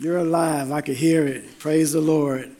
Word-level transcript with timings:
You're 0.00 0.16
alive. 0.16 0.72
I 0.72 0.80
could 0.80 0.96
hear 0.96 1.26
it. 1.26 1.58
Praise 1.58 1.92
the 1.92 2.00
Lord. 2.00 2.56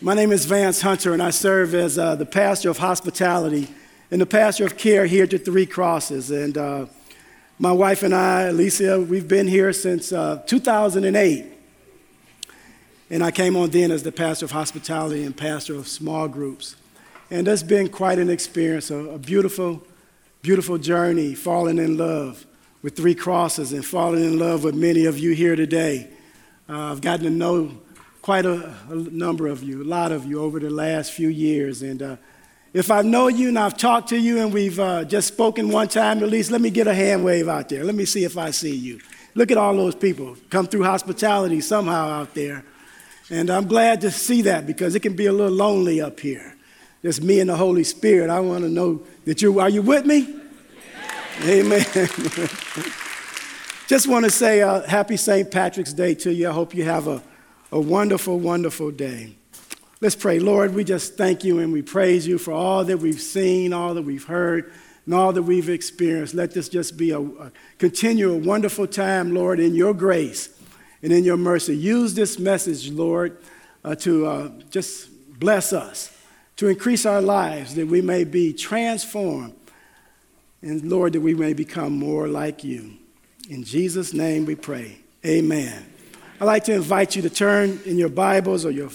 My 0.00 0.14
name 0.14 0.30
is 0.30 0.44
Vance 0.44 0.82
Hunter, 0.82 1.12
and 1.12 1.20
I 1.20 1.30
serve 1.30 1.74
as 1.74 1.98
uh, 1.98 2.14
the 2.14 2.26
pastor 2.26 2.70
of 2.70 2.78
hospitality 2.78 3.66
and 4.12 4.20
the 4.20 4.26
pastor 4.26 4.64
of 4.64 4.78
care 4.78 5.04
here 5.04 5.24
at 5.24 5.30
the 5.30 5.38
Three 5.38 5.66
Crosses. 5.66 6.30
And 6.30 6.56
uh, 6.56 6.86
my 7.58 7.72
wife 7.72 8.04
and 8.04 8.14
I, 8.14 8.42
Alicia, 8.42 9.00
we've 9.00 9.26
been 9.26 9.48
here 9.48 9.72
since 9.72 10.12
uh, 10.12 10.44
2008. 10.46 11.44
And 13.10 13.24
I 13.24 13.32
came 13.32 13.56
on 13.56 13.70
then 13.70 13.90
as 13.90 14.04
the 14.04 14.12
pastor 14.12 14.44
of 14.44 14.52
hospitality 14.52 15.24
and 15.24 15.36
pastor 15.36 15.74
of 15.74 15.88
small 15.88 16.28
groups. 16.28 16.76
And 17.32 17.48
that's 17.48 17.64
been 17.64 17.88
quite 17.88 18.20
an 18.20 18.30
experience, 18.30 18.92
a, 18.92 18.98
a 18.98 19.18
beautiful, 19.18 19.82
beautiful 20.40 20.78
journey, 20.78 21.34
falling 21.34 21.78
in 21.78 21.96
love 21.96 22.46
with 22.80 22.94
Three 22.94 23.16
Crosses 23.16 23.72
and 23.72 23.84
falling 23.84 24.22
in 24.22 24.38
love 24.38 24.62
with 24.62 24.76
many 24.76 25.04
of 25.04 25.18
you 25.18 25.32
here 25.32 25.56
today. 25.56 26.13
Uh, 26.66 26.92
I've 26.92 27.02
gotten 27.02 27.24
to 27.24 27.30
know 27.30 27.72
quite 28.22 28.46
a, 28.46 28.74
a, 28.88 28.94
number 28.94 29.48
of 29.48 29.62
you, 29.62 29.82
a 29.82 29.84
lot 29.84 30.12
of 30.12 30.24
you 30.24 30.40
over 30.40 30.58
the 30.58 30.70
last 30.70 31.12
few 31.12 31.28
years. 31.28 31.82
And 31.82 32.00
uh, 32.00 32.16
if 32.72 32.90
I 32.90 33.02
know 33.02 33.28
you 33.28 33.48
and 33.48 33.58
I've 33.58 33.76
talked 33.76 34.08
to 34.08 34.16
you 34.16 34.40
and 34.40 34.50
we've 34.50 34.80
uh, 34.80 35.04
just 35.04 35.28
spoken 35.28 35.68
one 35.68 35.88
time, 35.88 36.22
at 36.22 36.30
least 36.30 36.50
let 36.50 36.62
me 36.62 36.70
get 36.70 36.86
a 36.86 36.94
hand 36.94 37.22
wave 37.22 37.48
out 37.48 37.68
there. 37.68 37.84
Let 37.84 37.94
me 37.94 38.06
see 38.06 38.24
if 38.24 38.38
I 38.38 38.50
see 38.50 38.74
you. 38.74 38.98
Look 39.34 39.50
at 39.50 39.58
all 39.58 39.76
those 39.76 39.94
people 39.94 40.36
come 40.48 40.66
through 40.66 40.84
hospitality 40.84 41.60
somehow 41.60 42.08
out 42.08 42.32
there. 42.34 42.64
And 43.30 43.50
I'm 43.50 43.66
glad 43.66 44.00
to 44.02 44.10
see 44.10 44.42
that 44.42 44.66
because 44.66 44.94
it 44.94 45.00
can 45.00 45.14
be 45.14 45.26
a 45.26 45.32
little 45.32 45.54
lonely 45.54 46.00
up 46.00 46.18
here. 46.18 46.56
Just 47.02 47.22
me 47.22 47.40
and 47.40 47.50
the 47.50 47.56
Holy 47.56 47.84
Spirit. 47.84 48.30
I 48.30 48.40
want 48.40 48.64
to 48.64 48.70
know 48.70 49.02
that 49.26 49.42
you 49.42 49.60
are 49.60 49.68
you 49.68 49.82
with 49.82 50.06
me? 50.06 50.34
Amen. 51.42 51.84
Just 53.86 54.08
want 54.08 54.24
to 54.24 54.30
say 54.30 54.62
uh, 54.62 54.80
happy 54.80 55.18
St. 55.18 55.50
Patrick's 55.50 55.92
Day 55.92 56.14
to 56.14 56.32
you. 56.32 56.48
I 56.48 56.52
hope 56.52 56.74
you 56.74 56.84
have 56.84 57.06
a, 57.06 57.22
a 57.70 57.78
wonderful, 57.78 58.38
wonderful 58.38 58.90
day. 58.90 59.34
Let's 60.00 60.16
pray. 60.16 60.38
Lord, 60.38 60.74
we 60.74 60.84
just 60.84 61.18
thank 61.18 61.44
you 61.44 61.58
and 61.58 61.70
we 61.70 61.82
praise 61.82 62.26
you 62.26 62.38
for 62.38 62.52
all 62.52 62.82
that 62.86 62.98
we've 62.98 63.20
seen, 63.20 63.74
all 63.74 63.92
that 63.92 64.00
we've 64.00 64.24
heard, 64.24 64.72
and 65.04 65.14
all 65.14 65.34
that 65.34 65.42
we've 65.42 65.68
experienced. 65.68 66.32
Let 66.32 66.52
this 66.52 66.70
just 66.70 66.96
be 66.96 67.10
a, 67.10 67.20
a 67.20 67.52
continual, 67.76 68.38
wonderful 68.38 68.86
time, 68.86 69.34
Lord, 69.34 69.60
in 69.60 69.74
your 69.74 69.92
grace 69.92 70.48
and 71.02 71.12
in 71.12 71.22
your 71.22 71.36
mercy. 71.36 71.76
Use 71.76 72.14
this 72.14 72.38
message, 72.38 72.90
Lord, 72.90 73.36
uh, 73.84 73.96
to 73.96 74.26
uh, 74.26 74.48
just 74.70 75.10
bless 75.38 75.74
us, 75.74 76.10
to 76.56 76.68
increase 76.68 77.04
our 77.04 77.20
lives, 77.20 77.74
that 77.74 77.86
we 77.86 78.00
may 78.00 78.24
be 78.24 78.54
transformed, 78.54 79.54
and 80.62 80.90
Lord, 80.90 81.12
that 81.12 81.20
we 81.20 81.34
may 81.34 81.52
become 81.52 81.92
more 81.92 82.28
like 82.28 82.64
you. 82.64 82.96
In 83.48 83.62
Jesus' 83.62 84.14
name 84.14 84.46
we 84.46 84.54
pray. 84.54 84.96
Amen. 85.26 85.84
I'd 86.40 86.46
like 86.46 86.64
to 86.64 86.72
invite 86.72 87.14
you 87.14 87.20
to 87.22 87.30
turn 87.30 87.78
in 87.84 87.98
your 87.98 88.08
Bibles 88.08 88.64
or 88.64 88.70
your, 88.70 88.88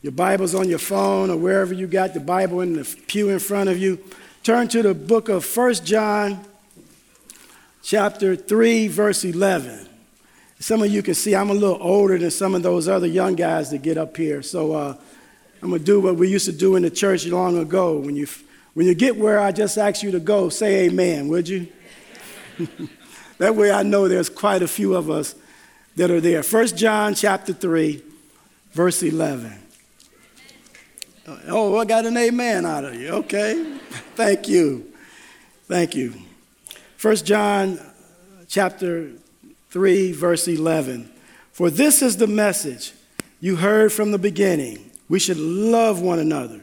your 0.00 0.12
Bibles 0.12 0.54
on 0.54 0.68
your 0.68 0.78
phone 0.78 1.28
or 1.28 1.36
wherever 1.36 1.74
you 1.74 1.88
got 1.88 2.14
the 2.14 2.20
Bible 2.20 2.60
in 2.60 2.74
the 2.74 2.96
pew 3.08 3.30
in 3.30 3.40
front 3.40 3.68
of 3.68 3.78
you. 3.78 3.98
Turn 4.44 4.68
to 4.68 4.82
the 4.82 4.94
book 4.94 5.28
of 5.28 5.44
First 5.44 5.84
John, 5.84 6.44
chapter 7.82 8.36
3, 8.36 8.86
verse 8.88 9.24
11. 9.24 9.88
Some 10.60 10.82
of 10.82 10.90
you 10.92 11.02
can 11.02 11.14
see 11.14 11.34
I'm 11.34 11.50
a 11.50 11.54
little 11.54 11.78
older 11.80 12.16
than 12.16 12.30
some 12.30 12.54
of 12.54 12.62
those 12.62 12.86
other 12.86 13.08
young 13.08 13.34
guys 13.34 13.70
that 13.72 13.82
get 13.82 13.98
up 13.98 14.16
here. 14.16 14.40
So 14.42 14.72
uh, 14.72 14.96
I'm 15.62 15.70
going 15.70 15.80
to 15.80 15.84
do 15.84 16.00
what 16.00 16.14
we 16.14 16.28
used 16.28 16.46
to 16.46 16.52
do 16.52 16.76
in 16.76 16.84
the 16.84 16.90
church 16.90 17.26
long 17.26 17.58
ago. 17.58 17.98
When 17.98 18.14
you, 18.14 18.28
when 18.74 18.86
you 18.86 18.94
get 18.94 19.16
where 19.16 19.40
I 19.40 19.50
just 19.50 19.78
asked 19.78 20.04
you 20.04 20.12
to 20.12 20.20
go, 20.20 20.48
say 20.48 20.86
amen, 20.86 21.26
would 21.26 21.48
you? 21.48 21.66
That 23.38 23.56
way 23.56 23.72
I 23.72 23.82
know 23.82 24.08
there's 24.08 24.30
quite 24.30 24.62
a 24.62 24.68
few 24.68 24.94
of 24.94 25.10
us 25.10 25.34
that 25.96 26.10
are 26.10 26.20
there. 26.20 26.42
1 26.42 26.66
John 26.68 27.14
chapter 27.14 27.52
3, 27.52 28.02
verse 28.72 29.02
11. 29.02 29.60
Oh, 31.48 31.78
I 31.78 31.84
got 31.84 32.04
an 32.04 32.16
amen 32.16 32.66
out 32.66 32.84
of 32.84 32.94
you. 32.94 33.08
Okay. 33.08 33.78
Thank 34.14 34.48
you. 34.48 34.92
Thank 35.66 35.94
you. 35.94 36.14
1 37.00 37.16
John 37.16 37.80
chapter 38.48 39.10
3, 39.70 40.12
verse 40.12 40.46
11. 40.46 41.10
For 41.52 41.70
this 41.70 42.02
is 42.02 42.18
the 42.18 42.26
message 42.26 42.92
you 43.40 43.56
heard 43.56 43.92
from 43.92 44.10
the 44.10 44.18
beginning. 44.18 44.90
We 45.08 45.18
should 45.18 45.38
love 45.38 46.00
one 46.00 46.18
another. 46.18 46.60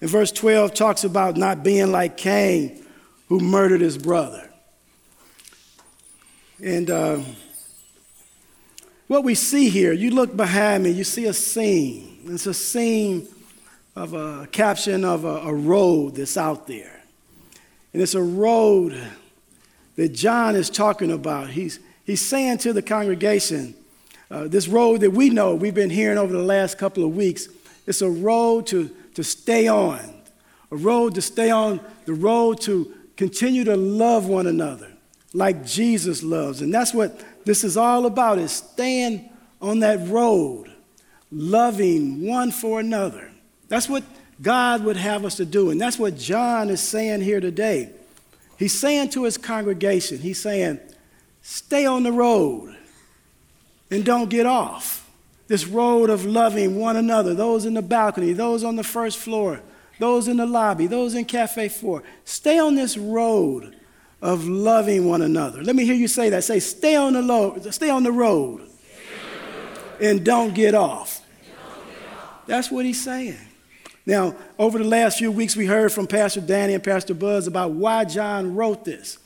And 0.00 0.10
verse 0.10 0.32
12 0.32 0.74
talks 0.74 1.04
about 1.04 1.36
not 1.36 1.62
being 1.62 1.92
like 1.92 2.16
Cain, 2.16 2.84
who 3.28 3.38
murdered 3.38 3.80
his 3.80 3.98
brother. 3.98 4.49
And 6.62 6.90
uh, 6.90 7.20
what 9.06 9.24
we 9.24 9.34
see 9.34 9.70
here, 9.70 9.92
you 9.92 10.10
look 10.10 10.36
behind 10.36 10.84
me, 10.84 10.90
you 10.90 11.04
see 11.04 11.24
a 11.24 11.32
scene. 11.32 12.18
It's 12.26 12.46
a 12.46 12.52
scene 12.52 13.26
of 13.96 14.12
a 14.12 14.46
caption 14.52 15.04
of 15.04 15.24
a, 15.24 15.36
a 15.38 15.54
road 15.54 16.16
that's 16.16 16.36
out 16.36 16.66
there. 16.66 17.02
And 17.94 18.02
it's 18.02 18.14
a 18.14 18.22
road 18.22 19.00
that 19.96 20.10
John 20.10 20.54
is 20.54 20.68
talking 20.68 21.10
about. 21.10 21.48
He's, 21.48 21.80
he's 22.04 22.20
saying 22.20 22.58
to 22.58 22.74
the 22.74 22.82
congregation, 22.82 23.74
uh, 24.30 24.46
this 24.46 24.68
road 24.68 25.00
that 25.00 25.12
we 25.12 25.30
know, 25.30 25.54
we've 25.54 25.74
been 25.74 25.90
hearing 25.90 26.18
over 26.18 26.32
the 26.32 26.42
last 26.42 26.76
couple 26.76 27.04
of 27.04 27.16
weeks, 27.16 27.48
it's 27.86 28.02
a 28.02 28.10
road 28.10 28.66
to, 28.68 28.90
to 29.14 29.24
stay 29.24 29.66
on, 29.66 30.00
a 30.70 30.76
road 30.76 31.14
to 31.14 31.22
stay 31.22 31.50
on, 31.50 31.80
the 32.04 32.12
road 32.12 32.60
to 32.62 32.92
continue 33.16 33.64
to 33.64 33.76
love 33.76 34.26
one 34.26 34.46
another 34.46 34.90
like 35.32 35.64
Jesus 35.64 36.22
loves. 36.22 36.62
And 36.62 36.72
that's 36.72 36.92
what 36.92 37.20
this 37.44 37.64
is 37.64 37.76
all 37.76 38.06
about 38.06 38.38
is 38.38 38.52
staying 38.52 39.30
on 39.60 39.80
that 39.80 40.06
road, 40.08 40.70
loving 41.30 42.26
one 42.26 42.50
for 42.50 42.80
another. 42.80 43.30
That's 43.68 43.88
what 43.88 44.02
God 44.42 44.84
would 44.84 44.96
have 44.96 45.24
us 45.24 45.36
to 45.36 45.44
do. 45.44 45.70
And 45.70 45.80
that's 45.80 45.98
what 45.98 46.16
John 46.16 46.70
is 46.70 46.80
saying 46.80 47.20
here 47.20 47.40
today. 47.40 47.90
He's 48.58 48.78
saying 48.78 49.10
to 49.10 49.24
his 49.24 49.38
congregation, 49.38 50.18
he's 50.18 50.40
saying, 50.40 50.80
stay 51.42 51.86
on 51.86 52.02
the 52.02 52.12
road 52.12 52.76
and 53.90 54.04
don't 54.04 54.28
get 54.28 54.46
off. 54.46 55.08
This 55.46 55.66
road 55.66 56.10
of 56.10 56.24
loving 56.24 56.76
one 56.76 56.96
another, 56.96 57.34
those 57.34 57.64
in 57.64 57.74
the 57.74 57.82
balcony, 57.82 58.32
those 58.32 58.62
on 58.62 58.76
the 58.76 58.84
first 58.84 59.18
floor, 59.18 59.60
those 59.98 60.28
in 60.28 60.36
the 60.36 60.46
lobby, 60.46 60.86
those 60.86 61.14
in 61.14 61.24
Cafe 61.24 61.68
4. 61.68 62.02
Stay 62.24 62.58
on 62.58 62.74
this 62.74 62.96
road 62.96 63.76
of 64.22 64.46
loving 64.46 65.06
one 65.06 65.22
another. 65.22 65.62
Let 65.62 65.76
me 65.76 65.84
hear 65.84 65.94
you 65.94 66.08
say 66.08 66.30
that. 66.30 66.44
Say, 66.44 66.60
stay 66.60 66.96
on 66.96 67.14
the, 67.14 67.22
low, 67.22 67.58
stay 67.70 67.90
on 67.90 68.02
the 68.02 68.12
road 68.12 68.68
and 70.00 70.24
don't 70.24 70.54
get 70.54 70.74
off. 70.74 71.24
That's 72.46 72.70
what 72.70 72.84
he's 72.84 73.02
saying. 73.02 73.38
Now, 74.06 74.34
over 74.58 74.78
the 74.78 74.84
last 74.84 75.18
few 75.18 75.30
weeks, 75.30 75.54
we 75.54 75.66
heard 75.66 75.92
from 75.92 76.06
Pastor 76.06 76.40
Danny 76.40 76.74
and 76.74 76.82
Pastor 76.82 77.14
Buzz 77.14 77.46
about 77.46 77.72
why 77.72 78.04
John 78.04 78.56
wrote 78.56 78.84
this 78.84 79.18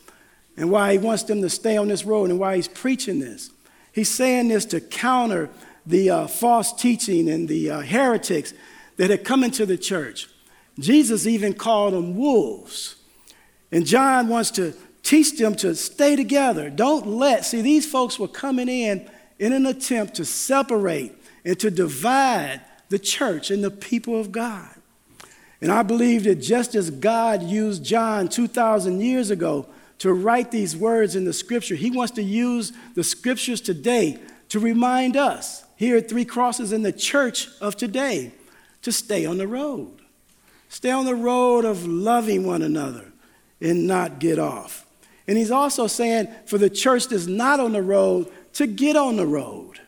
and 0.57 0.69
why 0.69 0.93
he 0.93 0.97
wants 0.97 1.23
them 1.23 1.41
to 1.41 1.49
stay 1.49 1.77
on 1.77 1.87
this 1.87 2.05
road 2.05 2.29
and 2.29 2.39
why 2.39 2.55
he's 2.55 2.67
preaching 2.67 3.19
this. 3.19 3.51
He's 3.93 4.09
saying 4.09 4.49
this 4.49 4.65
to 4.65 4.81
counter 4.81 5.49
the 5.85 6.09
uh, 6.09 6.27
false 6.27 6.73
teaching 6.73 7.29
and 7.29 7.47
the 7.47 7.71
uh, 7.71 7.79
heretics 7.81 8.53
that 8.97 9.09
had 9.09 9.23
come 9.23 9.43
into 9.43 9.65
the 9.65 9.77
church. 9.77 10.29
Jesus 10.79 11.25
even 11.25 11.53
called 11.53 11.93
them 11.93 12.15
wolves. 12.15 12.95
And 13.71 13.85
John 13.85 14.27
wants 14.27 14.51
to 14.51 14.73
Teach 15.05 15.37
them 15.37 15.53
to 15.57 15.75
stay 15.75 16.15
together. 16.15 16.71
Don't 16.71 17.05
let, 17.05 17.45
see, 17.45 17.61
these 17.61 17.85
folks 17.85 18.17
were 18.17 18.27
coming 18.27 18.67
in 18.67 19.07
in 19.37 19.53
an 19.53 19.67
attempt 19.67 20.15
to 20.15 20.25
separate 20.25 21.13
and 21.45 21.59
to 21.59 21.69
divide 21.69 22.61
the 22.89 22.97
church 22.97 23.51
and 23.51 23.63
the 23.63 23.69
people 23.69 24.19
of 24.19 24.31
God. 24.31 24.67
And 25.61 25.71
I 25.71 25.83
believe 25.83 26.23
that 26.23 26.37
just 26.37 26.73
as 26.73 26.89
God 26.89 27.43
used 27.43 27.85
John 27.85 28.27
2,000 28.29 28.99
years 28.99 29.29
ago 29.29 29.67
to 29.99 30.11
write 30.11 30.49
these 30.49 30.75
words 30.75 31.15
in 31.15 31.23
the 31.23 31.33
scripture, 31.33 31.75
he 31.75 31.91
wants 31.91 32.13
to 32.13 32.23
use 32.23 32.73
the 32.95 33.03
scriptures 33.03 33.61
today 33.61 34.19
to 34.49 34.59
remind 34.59 35.15
us 35.15 35.65
here 35.75 35.97
at 35.97 36.09
Three 36.09 36.25
Crosses 36.25 36.73
in 36.73 36.81
the 36.81 36.91
church 36.91 37.47
of 37.61 37.75
today 37.75 38.31
to 38.81 38.91
stay 38.91 39.23
on 39.27 39.37
the 39.37 39.47
road. 39.47 40.01
Stay 40.67 40.89
on 40.89 41.05
the 41.05 41.13
road 41.13 41.63
of 41.63 41.85
loving 41.85 42.43
one 42.43 42.63
another 42.63 43.11
and 43.61 43.85
not 43.85 44.17
get 44.17 44.39
off. 44.39 44.84
And 45.27 45.37
he's 45.37 45.51
also 45.51 45.87
saying 45.87 46.27
for 46.45 46.57
the 46.57 46.69
church 46.69 47.07
that's 47.07 47.27
not 47.27 47.59
on 47.59 47.71
the 47.71 47.81
road 47.81 48.31
to 48.53 48.67
get 48.67 48.95
on 48.95 49.15
the 49.15 49.25
road. 49.25 49.79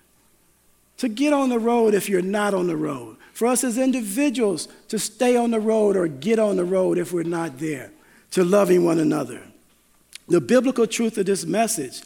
To 0.98 1.08
get 1.08 1.32
on 1.32 1.50
the 1.50 1.60
road 1.60 1.94
if 1.94 2.10
you're 2.10 2.22
not 2.22 2.54
on 2.54 2.68
the 2.68 2.76
road. 2.76 3.18
For 3.34 3.48
us 3.48 3.64
as 3.64 3.78
individuals 3.78 4.68
to 4.88 4.98
stay 4.98 5.38
on 5.38 5.52
the 5.52 5.60
road 5.60 5.96
or 5.96 6.08
get 6.08 6.40
on 6.40 6.56
the 6.56 6.66
road 6.66 6.98
if 6.98 7.14
we're 7.14 7.24
not 7.24 7.60
there. 7.60 7.92
To 8.32 8.44
loving 8.44 8.84
one 8.84 9.00
another. 9.00 9.42
The 10.28 10.42
biblical 10.42 10.88
truth 10.88 11.18
of 11.18 11.28
this 11.28 11.46
message 11.46 12.02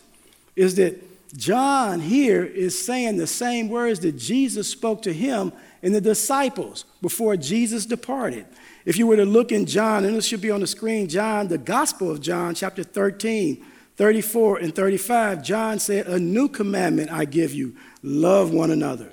is 0.55 0.75
that 0.75 1.01
John 1.37 2.01
here 2.01 2.43
is 2.43 2.83
saying 2.85 3.17
the 3.17 3.27
same 3.27 3.69
words 3.69 4.01
that 4.01 4.17
Jesus 4.17 4.67
spoke 4.69 5.01
to 5.03 5.13
him 5.13 5.53
and 5.81 5.95
the 5.95 6.01
disciples 6.01 6.85
before 7.01 7.37
Jesus 7.37 7.85
departed. 7.85 8.45
If 8.85 8.97
you 8.97 9.07
were 9.07 9.15
to 9.15 9.25
look 9.25 9.51
in 9.51 9.65
John, 9.65 10.05
and 10.05 10.15
it 10.15 10.23
should 10.23 10.41
be 10.41 10.51
on 10.51 10.61
the 10.61 10.67
screen, 10.67 11.07
John, 11.07 11.47
the 11.47 11.57
Gospel 11.57 12.09
of 12.09 12.21
John, 12.21 12.55
chapter 12.55 12.83
13, 12.83 13.63
34 13.95 14.57
and 14.57 14.75
35, 14.75 15.43
John 15.43 15.79
said, 15.79 16.07
A 16.07 16.19
new 16.19 16.47
commandment 16.47 17.11
I 17.11 17.25
give 17.25 17.53
you 17.53 17.75
love 18.01 18.51
one 18.51 18.71
another. 18.71 19.09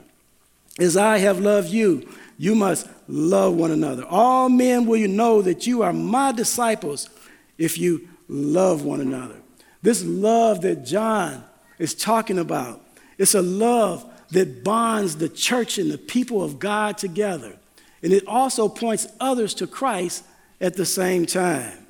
As 0.78 0.96
I 0.96 1.18
have 1.18 1.40
loved 1.40 1.68
you, 1.68 2.08
you 2.38 2.54
must 2.54 2.88
love 3.08 3.54
one 3.54 3.72
another. 3.72 4.04
All 4.04 4.48
men 4.48 4.86
will 4.86 4.96
you 4.96 5.08
know 5.08 5.42
that 5.42 5.66
you 5.66 5.82
are 5.82 5.92
my 5.92 6.32
disciples 6.32 7.10
if 7.58 7.76
you 7.76 8.08
love 8.28 8.84
one 8.84 9.00
another. 9.00 9.36
This 9.82 10.04
love 10.04 10.62
that 10.62 10.84
John 10.84 11.44
is 11.78 11.94
talking 11.94 12.38
about, 12.38 12.80
it's 13.18 13.34
a 13.34 13.42
love 13.42 14.10
that 14.30 14.62
bonds 14.62 15.16
the 15.16 15.28
church 15.28 15.78
and 15.78 15.90
the 15.90 15.98
people 15.98 16.42
of 16.42 16.58
God 16.58 16.98
together. 16.98 17.56
And 18.02 18.12
it 18.12 18.26
also 18.26 18.68
points 18.68 19.08
others 19.20 19.54
to 19.54 19.66
Christ 19.66 20.24
at 20.60 20.74
the 20.74 20.86
same 20.86 21.26
time. 21.26 21.86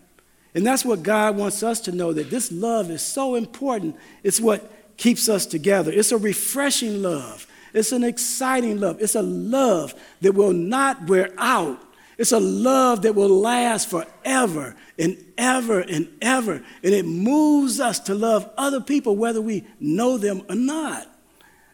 And 0.54 0.66
that's 0.66 0.84
what 0.84 1.02
God 1.02 1.36
wants 1.36 1.62
us 1.62 1.80
to 1.82 1.92
know 1.92 2.12
that 2.12 2.30
this 2.30 2.50
love 2.50 2.90
is 2.90 3.02
so 3.02 3.34
important. 3.34 3.96
It's 4.22 4.40
what 4.40 4.70
keeps 4.96 5.28
us 5.28 5.46
together. 5.46 5.92
It's 5.92 6.12
a 6.12 6.18
refreshing 6.18 7.02
love. 7.02 7.46
It's 7.72 7.92
an 7.92 8.02
exciting 8.02 8.80
love. 8.80 9.00
It's 9.00 9.14
a 9.14 9.22
love 9.22 9.94
that 10.20 10.32
will 10.32 10.52
not 10.52 11.06
wear 11.06 11.30
out. 11.38 11.80
It's 12.16 12.32
a 12.32 12.40
love 12.40 13.02
that 13.02 13.14
will 13.14 13.28
last 13.28 13.88
forever 13.88 14.74
and 14.98 15.24
ever 15.36 15.80
and 15.80 16.08
ever. 16.20 16.54
And 16.82 16.94
it 16.94 17.04
moves 17.04 17.78
us 17.78 18.00
to 18.00 18.14
love 18.14 18.50
other 18.56 18.80
people 18.80 19.16
whether 19.16 19.40
we 19.40 19.64
know 19.78 20.18
them 20.18 20.42
or 20.48 20.56
not. 20.56 21.06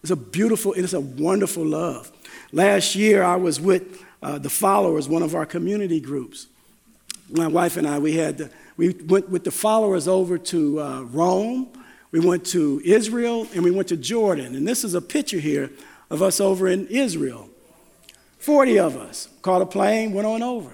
It's 0.02 0.10
a 0.10 0.16
beautiful, 0.16 0.74
it's 0.74 0.92
a 0.92 1.00
wonderful 1.00 1.64
love. 1.64 2.12
Last 2.52 2.94
year, 2.94 3.22
I 3.22 3.36
was 3.36 3.58
with 3.58 4.04
uh, 4.24 4.38
the 4.38 4.48
followers, 4.48 5.06
one 5.08 5.22
of 5.22 5.34
our 5.34 5.44
community 5.44 6.00
groups. 6.00 6.46
My 7.30 7.46
wife 7.46 7.76
and 7.76 7.86
I, 7.86 7.98
we 7.98 8.14
had 8.14 8.38
the, 8.38 8.50
we 8.76 8.90
went 9.06 9.28
with 9.28 9.44
the 9.44 9.50
followers 9.50 10.08
over 10.08 10.38
to 10.38 10.80
uh, 10.80 11.02
Rome, 11.02 11.68
we 12.10 12.20
went 12.20 12.46
to 12.46 12.80
Israel, 12.84 13.46
and 13.54 13.62
we 13.62 13.70
went 13.70 13.88
to 13.88 13.96
Jordan. 13.96 14.54
And 14.54 14.66
this 14.66 14.82
is 14.82 14.94
a 14.94 15.02
picture 15.02 15.38
here 15.38 15.70
of 16.10 16.22
us 16.22 16.40
over 16.40 16.68
in 16.68 16.86
Israel. 16.86 17.50
40 18.38 18.78
of 18.78 18.96
us 18.96 19.28
caught 19.42 19.62
a 19.62 19.66
plane, 19.66 20.12
went 20.12 20.26
on 20.26 20.42
over, 20.42 20.70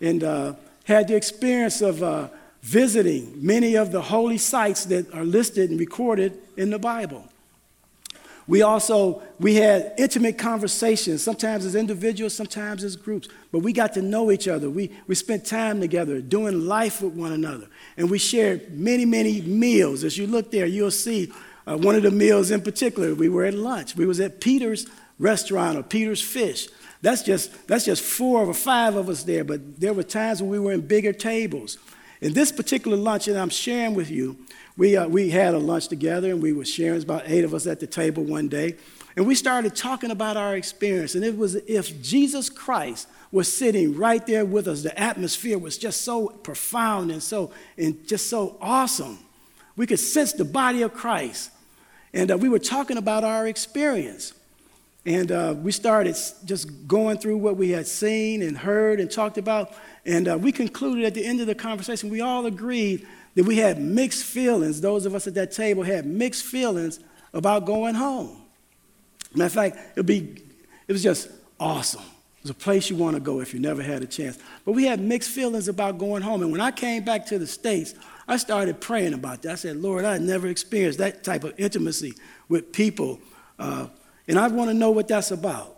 and 0.00 0.24
uh, 0.24 0.54
had 0.84 1.08
the 1.08 1.16
experience 1.16 1.82
of 1.82 2.02
uh, 2.02 2.28
visiting 2.62 3.34
many 3.44 3.76
of 3.76 3.92
the 3.92 4.00
holy 4.00 4.38
sites 4.38 4.86
that 4.86 5.12
are 5.12 5.24
listed 5.24 5.70
and 5.70 5.78
recorded 5.78 6.38
in 6.56 6.70
the 6.70 6.78
Bible. 6.78 7.28
We 8.48 8.62
also 8.62 9.22
we 9.38 9.56
had 9.56 9.92
intimate 9.98 10.38
conversations, 10.38 11.22
sometimes 11.22 11.66
as 11.66 11.74
individuals, 11.74 12.34
sometimes 12.34 12.82
as 12.82 12.96
groups. 12.96 13.28
But 13.52 13.58
we 13.60 13.74
got 13.74 13.92
to 13.92 14.02
know 14.02 14.32
each 14.32 14.48
other. 14.48 14.70
We, 14.70 14.90
we 15.06 15.14
spent 15.14 15.44
time 15.44 15.80
together, 15.80 16.20
doing 16.22 16.66
life 16.66 17.02
with 17.02 17.12
one 17.12 17.32
another. 17.32 17.68
And 17.98 18.10
we 18.10 18.18
shared 18.18 18.72
many, 18.72 19.04
many 19.04 19.42
meals. 19.42 20.02
As 20.02 20.16
you 20.16 20.26
look 20.26 20.50
there, 20.50 20.64
you'll 20.64 20.90
see 20.90 21.30
uh, 21.66 21.76
one 21.76 21.94
of 21.94 22.02
the 22.02 22.10
meals 22.10 22.50
in 22.50 22.62
particular. 22.62 23.14
We 23.14 23.28
were 23.28 23.44
at 23.44 23.54
lunch. 23.54 23.94
We 23.96 24.06
was 24.06 24.18
at 24.18 24.40
Peter's 24.40 24.86
restaurant 25.18 25.76
or 25.76 25.82
Peter's 25.82 26.22
Fish. 26.22 26.68
That's 27.02 27.22
just, 27.22 27.68
that's 27.68 27.84
just 27.84 28.02
four 28.02 28.40
or 28.44 28.54
five 28.54 28.96
of 28.96 29.10
us 29.10 29.24
there. 29.24 29.44
But 29.44 29.78
there 29.78 29.92
were 29.92 30.02
times 30.02 30.40
when 30.40 30.50
we 30.50 30.58
were 30.58 30.72
in 30.72 30.80
bigger 30.80 31.12
tables. 31.12 31.76
In 32.20 32.32
this 32.32 32.50
particular 32.50 32.96
lunch 32.96 33.26
that 33.26 33.36
I'm 33.36 33.50
sharing 33.50 33.94
with 33.94 34.10
you, 34.10 34.38
we, 34.78 34.96
uh, 34.96 35.08
we 35.08 35.28
had 35.28 35.54
a 35.54 35.58
lunch 35.58 35.88
together 35.88 36.30
and 36.30 36.40
we 36.40 36.52
were 36.52 36.64
sharing, 36.64 37.02
about 37.02 37.24
eight 37.26 37.44
of 37.44 37.52
us 37.52 37.66
at 37.66 37.80
the 37.80 37.86
table 37.86 38.22
one 38.22 38.48
day. 38.48 38.76
And 39.16 39.26
we 39.26 39.34
started 39.34 39.74
talking 39.74 40.12
about 40.12 40.36
our 40.36 40.56
experience. 40.56 41.16
And 41.16 41.24
it 41.24 41.36
was 41.36 41.56
if 41.56 42.00
Jesus 42.00 42.48
Christ 42.48 43.08
was 43.32 43.52
sitting 43.52 43.96
right 43.96 44.24
there 44.24 44.46
with 44.46 44.68
us, 44.68 44.84
the 44.84 44.98
atmosphere 44.98 45.58
was 45.58 45.76
just 45.76 46.02
so 46.02 46.28
profound 46.28 47.10
and 47.10 47.20
so 47.20 47.50
and 47.76 48.06
just 48.06 48.30
so 48.30 48.56
awesome. 48.60 49.18
We 49.76 49.86
could 49.86 49.98
sense 49.98 50.32
the 50.32 50.44
body 50.44 50.82
of 50.82 50.94
Christ. 50.94 51.50
And 52.14 52.30
uh, 52.30 52.38
we 52.38 52.48
were 52.48 52.60
talking 52.60 52.96
about 52.96 53.24
our 53.24 53.48
experience. 53.48 54.32
And 55.04 55.32
uh, 55.32 55.54
we 55.58 55.72
started 55.72 56.16
just 56.44 56.86
going 56.86 57.18
through 57.18 57.38
what 57.38 57.56
we 57.56 57.70
had 57.70 57.88
seen 57.88 58.42
and 58.42 58.56
heard 58.56 59.00
and 59.00 59.10
talked 59.10 59.38
about. 59.38 59.72
And 60.06 60.28
uh, 60.28 60.38
we 60.38 60.52
concluded 60.52 61.04
at 61.04 61.14
the 61.14 61.24
end 61.24 61.40
of 61.40 61.48
the 61.48 61.54
conversation, 61.56 62.10
we 62.10 62.20
all 62.20 62.46
agreed 62.46 63.06
that 63.34 63.44
we 63.44 63.56
had 63.56 63.80
mixed 63.80 64.24
feelings. 64.24 64.80
Those 64.80 65.06
of 65.06 65.14
us 65.14 65.26
at 65.26 65.34
that 65.34 65.52
table 65.52 65.82
had 65.82 66.06
mixed 66.06 66.44
feelings 66.44 67.00
about 67.32 67.66
going 67.66 67.94
home. 67.94 68.36
Matter 69.34 69.46
of 69.46 69.52
fact, 69.52 69.76
it'd 69.92 70.06
be, 70.06 70.42
it 70.86 70.92
was 70.92 71.02
just 71.02 71.30
awesome. 71.60 72.02
It 72.02 72.44
was 72.44 72.50
a 72.50 72.54
place 72.54 72.88
you 72.88 72.96
want 72.96 73.14
to 73.14 73.20
go 73.20 73.40
if 73.40 73.52
you 73.52 73.60
never 73.60 73.82
had 73.82 74.02
a 74.02 74.06
chance. 74.06 74.38
But 74.64 74.72
we 74.72 74.84
had 74.84 75.00
mixed 75.00 75.30
feelings 75.30 75.68
about 75.68 75.98
going 75.98 76.22
home. 76.22 76.42
And 76.42 76.52
when 76.52 76.60
I 76.60 76.70
came 76.70 77.04
back 77.04 77.26
to 77.26 77.38
the 77.38 77.46
States, 77.46 77.94
I 78.26 78.36
started 78.36 78.80
praying 78.80 79.14
about 79.14 79.42
that. 79.42 79.52
I 79.52 79.54
said, 79.56 79.76
Lord, 79.76 80.04
I 80.04 80.18
never 80.18 80.46
experienced 80.46 80.98
that 80.98 81.24
type 81.24 81.44
of 81.44 81.54
intimacy 81.58 82.14
with 82.48 82.72
people. 82.72 83.18
Uh, 83.58 83.88
and 84.28 84.38
I 84.38 84.48
want 84.48 84.70
to 84.70 84.74
know 84.74 84.90
what 84.90 85.08
that's 85.08 85.30
about. 85.30 85.76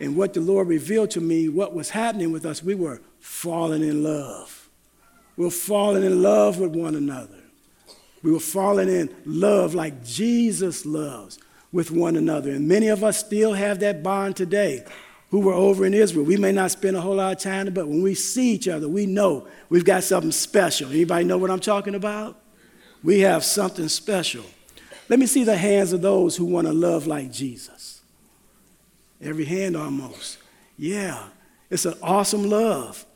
And 0.00 0.16
what 0.16 0.32
the 0.32 0.40
Lord 0.40 0.66
revealed 0.66 1.10
to 1.12 1.20
me, 1.20 1.48
what 1.48 1.74
was 1.74 1.90
happening 1.90 2.32
with 2.32 2.46
us, 2.46 2.62
we 2.62 2.74
were 2.74 3.02
falling 3.20 3.82
in 3.82 4.02
love. 4.02 4.59
We 5.40 5.46
were 5.46 5.50
falling 5.50 6.04
in 6.04 6.20
love 6.20 6.58
with 6.58 6.76
one 6.76 6.94
another. 6.94 7.38
We 8.22 8.30
were 8.30 8.40
falling 8.40 8.90
in 8.90 9.08
love 9.24 9.74
like 9.74 10.04
Jesus 10.04 10.84
loves 10.84 11.38
with 11.72 11.90
one 11.90 12.16
another. 12.16 12.50
And 12.50 12.68
many 12.68 12.88
of 12.88 13.02
us 13.02 13.20
still 13.20 13.54
have 13.54 13.80
that 13.80 14.02
bond 14.02 14.36
today 14.36 14.84
who 15.30 15.40
were 15.40 15.54
over 15.54 15.86
in 15.86 15.94
Israel. 15.94 16.26
We 16.26 16.36
may 16.36 16.52
not 16.52 16.72
spend 16.72 16.94
a 16.94 17.00
whole 17.00 17.14
lot 17.14 17.32
of 17.32 17.42
time, 17.42 17.72
but 17.72 17.88
when 17.88 18.02
we 18.02 18.14
see 18.14 18.52
each 18.52 18.68
other, 18.68 18.86
we 18.86 19.06
know 19.06 19.48
we've 19.70 19.82
got 19.82 20.04
something 20.04 20.30
special. 20.30 20.90
Anybody 20.90 21.24
know 21.24 21.38
what 21.38 21.50
I'm 21.50 21.58
talking 21.58 21.94
about? 21.94 22.38
We 23.02 23.20
have 23.20 23.42
something 23.42 23.88
special. 23.88 24.44
Let 25.08 25.18
me 25.18 25.24
see 25.24 25.44
the 25.44 25.56
hands 25.56 25.94
of 25.94 26.02
those 26.02 26.36
who 26.36 26.44
want 26.44 26.66
to 26.66 26.74
love 26.74 27.06
like 27.06 27.32
Jesus. 27.32 28.02
Every 29.22 29.46
hand 29.46 29.74
almost. 29.74 30.36
Yeah, 30.76 31.28
it's 31.70 31.86
an 31.86 31.94
awesome 32.02 32.50
love. 32.50 33.06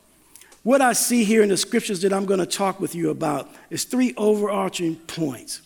What 0.65 0.81
I 0.81 0.93
see 0.93 1.23
here 1.23 1.43
in 1.43 1.49
the 1.49 1.57
scriptures 1.57 2.01
that 2.01 2.11
I'm 2.11 2.25
going 2.25 2.39
to 2.39 2.45
talk 2.47 2.79
with 2.79 2.95
you 2.95 3.11
about 3.11 3.51
is 3.69 3.83
three 3.83 4.15
overarching 4.17 4.95
points. 4.95 5.61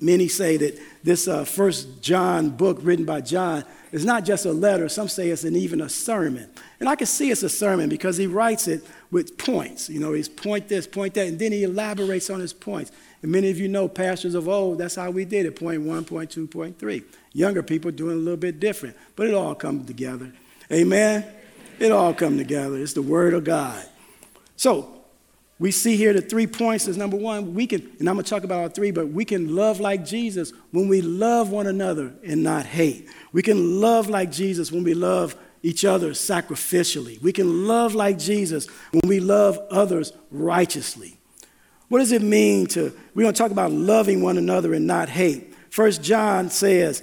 Many 0.00 0.28
say 0.28 0.56
that 0.58 0.80
this 1.02 1.26
uh, 1.26 1.44
first 1.44 2.02
John 2.02 2.50
book 2.50 2.78
written 2.82 3.04
by 3.04 3.20
John 3.20 3.64
is 3.90 4.04
not 4.04 4.24
just 4.24 4.46
a 4.46 4.52
letter. 4.52 4.88
Some 4.88 5.08
say 5.08 5.30
it's 5.30 5.42
an, 5.42 5.56
even 5.56 5.80
a 5.80 5.88
sermon. 5.88 6.48
And 6.78 6.88
I 6.88 6.94
can 6.94 7.08
see 7.08 7.32
it's 7.32 7.42
a 7.42 7.48
sermon 7.48 7.88
because 7.88 8.16
he 8.16 8.28
writes 8.28 8.68
it 8.68 8.86
with 9.10 9.36
points. 9.38 9.90
You 9.90 9.98
know, 9.98 10.12
he's 10.12 10.28
point 10.28 10.68
this, 10.68 10.86
point 10.86 11.14
that, 11.14 11.26
and 11.26 11.36
then 11.36 11.50
he 11.50 11.64
elaborates 11.64 12.30
on 12.30 12.38
his 12.38 12.52
points. 12.52 12.92
And 13.22 13.32
many 13.32 13.50
of 13.50 13.58
you 13.58 13.66
know 13.66 13.88
pastors 13.88 14.36
of 14.36 14.48
old, 14.48 14.78
that's 14.78 14.94
how 14.94 15.10
we 15.10 15.24
did 15.24 15.46
it 15.46 15.56
point 15.56 15.82
one, 15.82 16.04
point 16.04 16.30
two, 16.30 16.46
point 16.46 16.78
three. 16.78 17.02
Younger 17.32 17.64
people 17.64 17.90
doing 17.90 18.14
a 18.14 18.20
little 18.20 18.36
bit 18.36 18.60
different, 18.60 18.96
but 19.16 19.26
it 19.26 19.34
all 19.34 19.56
comes 19.56 19.88
together. 19.88 20.32
Amen? 20.70 21.26
It 21.80 21.90
all 21.90 22.14
comes 22.14 22.38
together. 22.38 22.78
It's 22.78 22.92
the 22.92 23.02
Word 23.02 23.34
of 23.34 23.42
God. 23.42 23.84
So 24.56 24.96
we 25.58 25.70
see 25.70 25.96
here 25.96 26.12
the 26.12 26.20
three 26.20 26.46
points 26.46 26.86
is 26.86 26.98
number 26.98 27.16
one, 27.16 27.54
we 27.54 27.66
can, 27.66 27.80
and 27.98 28.08
I'm 28.08 28.16
gonna 28.16 28.24
talk 28.24 28.44
about 28.44 28.60
all 28.60 28.68
three, 28.68 28.90
but 28.90 29.08
we 29.08 29.24
can 29.24 29.54
love 29.54 29.80
like 29.80 30.04
Jesus 30.04 30.52
when 30.70 30.88
we 30.88 31.00
love 31.00 31.50
one 31.50 31.66
another 31.66 32.12
and 32.22 32.42
not 32.42 32.66
hate. 32.66 33.08
We 33.32 33.42
can 33.42 33.80
love 33.80 34.08
like 34.08 34.30
Jesus 34.30 34.70
when 34.70 34.84
we 34.84 34.92
love 34.92 35.34
each 35.62 35.84
other 35.84 36.10
sacrificially. 36.10 37.20
We 37.22 37.32
can 37.32 37.66
love 37.66 37.94
like 37.94 38.18
Jesus 38.18 38.66
when 38.90 39.08
we 39.08 39.18
love 39.18 39.58
others 39.70 40.12
righteously. 40.30 41.16
What 41.88 42.00
does 42.00 42.12
it 42.12 42.22
mean 42.22 42.66
to, 42.68 42.94
we're 43.14 43.22
gonna 43.22 43.32
talk 43.32 43.50
about 43.50 43.72
loving 43.72 44.22
one 44.22 44.36
another 44.36 44.74
and 44.74 44.86
not 44.86 45.08
hate. 45.08 45.54
First 45.70 46.02
John 46.02 46.50
says, 46.50 47.02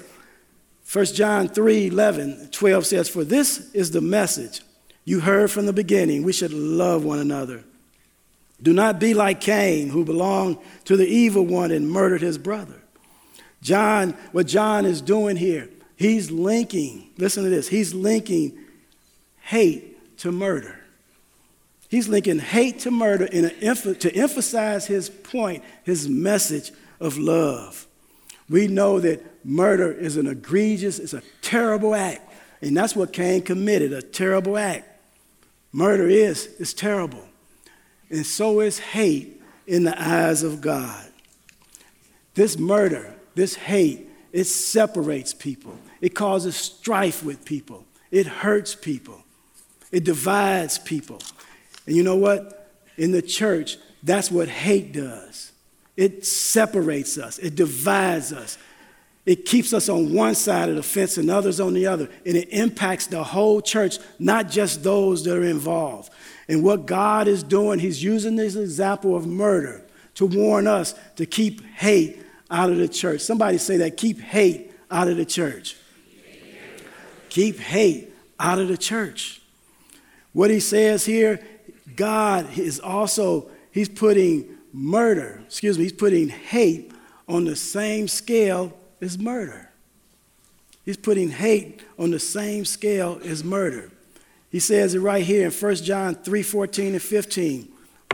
1 0.91 1.05
John 1.05 1.47
3 1.47 1.87
11, 1.87 2.49
12 2.51 2.85
says, 2.85 3.09
For 3.09 3.23
this 3.23 3.71
is 3.73 3.89
the 3.91 4.01
message 4.01 4.61
you 5.05 5.19
heard 5.19 5.51
from 5.51 5.65
the 5.65 5.73
beginning, 5.73 6.23
we 6.23 6.33
should 6.33 6.53
love 6.53 7.03
one 7.03 7.19
another. 7.19 7.63
Do 8.61 8.71
not 8.71 8.99
be 8.99 9.13
like 9.13 9.41
Cain, 9.41 9.89
who 9.89 10.05
belonged 10.05 10.57
to 10.85 10.95
the 10.95 11.05
evil 11.05 11.45
one 11.45 11.71
and 11.71 11.89
murdered 11.89 12.21
his 12.21 12.37
brother. 12.37 12.81
John, 13.61 14.11
what 14.31 14.47
John 14.47 14.85
is 14.85 15.01
doing 15.01 15.35
here, 15.35 15.69
he's 15.95 16.31
linking, 16.31 17.09
listen 17.17 17.43
to 17.43 17.49
this, 17.49 17.67
he's 17.67 17.93
linking 17.93 18.57
hate 19.41 20.17
to 20.19 20.31
murder. 20.31 20.79
He's 21.89 22.07
linking 22.07 22.39
hate 22.39 22.79
to 22.79 22.91
murder 22.91 23.25
in 23.25 23.45
an, 23.45 23.95
to 23.95 24.15
emphasize 24.15 24.87
his 24.87 25.09
point, 25.09 25.63
his 25.83 26.07
message 26.07 26.71
of 26.99 27.17
love. 27.17 27.85
We 28.49 28.67
know 28.67 28.99
that 28.99 29.45
murder 29.45 29.91
is 29.91 30.17
an 30.17 30.27
egregious, 30.27 30.99
it's 30.99 31.13
a 31.13 31.21
terrible 31.41 31.93
act. 31.93 32.21
And 32.61 32.75
that's 32.75 32.95
what 32.95 33.11
Cain 33.11 33.41
committed, 33.41 33.91
a 33.91 34.01
terrible 34.01 34.57
act. 34.57 34.87
Murder 35.73 36.07
is, 36.07 36.45
is 36.59 36.73
terrible. 36.73 37.27
And 38.09 38.25
so 38.25 38.61
is 38.61 38.77
hate 38.77 39.41
in 39.65 39.83
the 39.83 39.99
eyes 39.99 40.43
of 40.43 40.61
God. 40.61 41.05
This 42.35 42.57
murder, 42.57 43.15
this 43.35 43.55
hate, 43.55 44.07
it 44.31 44.45
separates 44.45 45.33
people. 45.33 45.75
It 45.99 46.15
causes 46.15 46.55
strife 46.55 47.23
with 47.23 47.43
people. 47.43 47.85
It 48.11 48.27
hurts 48.27 48.75
people. 48.75 49.23
It 49.91 50.03
divides 50.03 50.77
people. 50.77 51.19
And 51.85 51.95
you 51.95 52.03
know 52.03 52.15
what? 52.15 52.71
In 52.97 53.11
the 53.11 53.21
church, 53.21 53.77
that's 54.03 54.29
what 54.29 54.47
hate 54.47 54.91
does. 54.91 55.51
It 55.95 56.25
separates 56.25 57.17
us, 57.17 57.37
it 57.39 57.55
divides 57.55 58.33
us. 58.33 58.57
It 59.25 59.45
keeps 59.45 59.73
us 59.73 59.87
on 59.87 60.13
one 60.13 60.35
side 60.35 60.69
of 60.69 60.75
the 60.75 60.83
fence 60.83 61.17
and 61.17 61.29
others 61.29 61.59
on 61.59 61.73
the 61.73 61.87
other. 61.87 62.09
And 62.25 62.35
it 62.35 62.49
impacts 62.49 63.07
the 63.07 63.23
whole 63.23 63.61
church, 63.61 63.97
not 64.19 64.49
just 64.49 64.83
those 64.83 65.23
that 65.23 65.37
are 65.37 65.43
involved. 65.43 66.11
And 66.49 66.63
what 66.63 66.85
God 66.85 67.27
is 67.27 67.41
doing, 67.41 67.79
He's 67.79 68.03
using 68.03 68.35
this 68.35 68.55
example 68.55 69.15
of 69.15 69.25
murder 69.25 69.81
to 70.15 70.25
warn 70.25 70.67
us 70.67 70.93
to 71.15 71.25
keep 71.25 71.63
hate 71.75 72.21
out 72.51 72.69
of 72.69 72.77
the 72.77 72.87
church. 72.87 73.21
Somebody 73.21 73.57
say 73.57 73.77
that 73.77 73.95
keep 73.95 74.19
hate 74.19 74.71
out 74.91 75.07
of 75.07 75.15
the 75.15 75.25
church. 75.25 75.77
Keep 77.29 77.59
hate 77.59 78.13
out 78.39 78.59
of 78.59 78.67
the 78.67 78.77
church. 78.77 79.41
What 80.33 80.49
he 80.49 80.59
says 80.59 81.05
here, 81.05 81.39
God 81.95 82.57
is 82.57 82.79
also, 82.79 83.49
he's 83.71 83.89
putting 83.89 84.57
murder, 84.73 85.41
excuse 85.45 85.77
me, 85.77 85.85
he's 85.85 85.93
putting 85.93 86.29
hate 86.29 86.91
on 87.27 87.45
the 87.45 87.55
same 87.55 88.07
scale 88.07 88.77
as 89.03 89.17
murder. 89.17 89.69
He's 90.85 90.97
putting 90.97 91.29
hate 91.29 91.81
on 91.97 92.11
the 92.11 92.19
same 92.19 92.65
scale 92.65 93.19
as 93.23 93.43
murder. 93.43 93.91
He 94.49 94.59
says 94.59 94.93
it 94.95 94.99
right 94.99 95.23
here 95.23 95.45
in 95.45 95.51
1 95.51 95.75
John 95.75 96.15
3 96.15 96.43
14 96.43 96.93
and 96.93 97.01
15. 97.01 97.67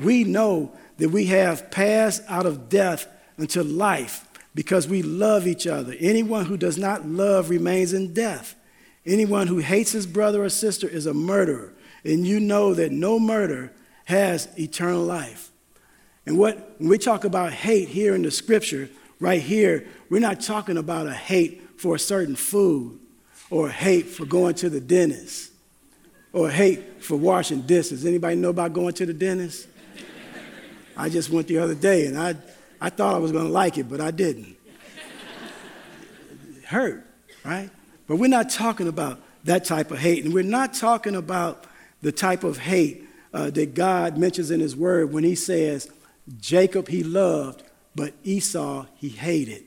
We 0.03 0.23
know 0.23 0.71
that 0.97 1.09
we 1.09 1.25
have 1.25 1.71
passed 1.71 2.23
out 2.27 2.45
of 2.45 2.69
death 2.69 3.07
unto 3.37 3.63
life 3.63 4.25
because 4.53 4.87
we 4.87 5.01
love 5.01 5.47
each 5.47 5.67
other. 5.67 5.95
Anyone 5.99 6.45
who 6.45 6.57
does 6.57 6.77
not 6.77 7.05
love 7.05 7.49
remains 7.49 7.93
in 7.93 8.13
death. 8.13 8.55
Anyone 9.05 9.47
who 9.47 9.57
hates 9.59 9.91
his 9.91 10.05
brother 10.05 10.43
or 10.43 10.49
sister 10.49 10.87
is 10.87 11.05
a 11.05 11.13
murderer, 11.13 11.73
and 12.03 12.27
you 12.27 12.39
know 12.39 12.73
that 12.73 12.91
no 12.91 13.19
murder 13.19 13.71
has 14.05 14.47
eternal 14.57 15.03
life. 15.03 15.49
And 16.25 16.37
what 16.37 16.75
when 16.77 16.89
we 16.89 16.97
talk 16.97 17.23
about 17.23 17.53
hate 17.53 17.89
here 17.89 18.13
in 18.13 18.21
the 18.21 18.31
scripture, 18.31 18.89
right 19.19 19.41
here, 19.41 19.85
we're 20.09 20.19
not 20.19 20.41
talking 20.41 20.77
about 20.77 21.07
a 21.07 21.13
hate 21.13 21.61
for 21.79 21.95
a 21.95 21.99
certain 21.99 22.35
food 22.35 22.99
or 23.49 23.69
hate 23.69 24.07
for 24.07 24.25
going 24.25 24.55
to 24.55 24.69
the 24.69 24.79
dentist 24.79 25.51
or 26.33 26.49
hate 26.49 27.01
for 27.03 27.17
washing 27.17 27.61
dishes. 27.61 28.05
Anybody 28.05 28.35
know 28.35 28.49
about 28.49 28.73
going 28.73 28.93
to 28.95 29.05
the 29.05 29.13
dentist? 29.13 29.67
I 30.95 31.09
just 31.09 31.29
went 31.29 31.47
the 31.47 31.59
other 31.59 31.75
day 31.75 32.05
and 32.05 32.17
I, 32.17 32.35
I 32.81 32.89
thought 32.89 33.15
I 33.15 33.19
was 33.19 33.31
going 33.31 33.45
to 33.45 33.51
like 33.51 33.77
it, 33.77 33.89
but 33.89 34.01
I 34.01 34.11
didn't. 34.11 34.55
It 36.57 36.65
hurt, 36.65 37.05
right? 37.43 37.69
But 38.07 38.17
we're 38.17 38.27
not 38.27 38.49
talking 38.49 38.87
about 38.87 39.21
that 39.45 39.65
type 39.65 39.91
of 39.91 39.99
hate. 39.99 40.25
And 40.25 40.33
we're 40.33 40.43
not 40.43 40.73
talking 40.73 41.15
about 41.15 41.65
the 42.01 42.11
type 42.11 42.43
of 42.43 42.57
hate 42.57 43.07
uh, 43.33 43.49
that 43.51 43.73
God 43.73 44.17
mentions 44.17 44.51
in 44.51 44.59
His 44.59 44.75
Word 44.75 45.13
when 45.13 45.23
He 45.23 45.35
says, 45.35 45.89
Jacob 46.39 46.87
he 46.87 47.03
loved, 47.03 47.63
but 47.99 48.13
Esau 48.23 48.85
he 48.95 49.09
hated. 49.09 49.65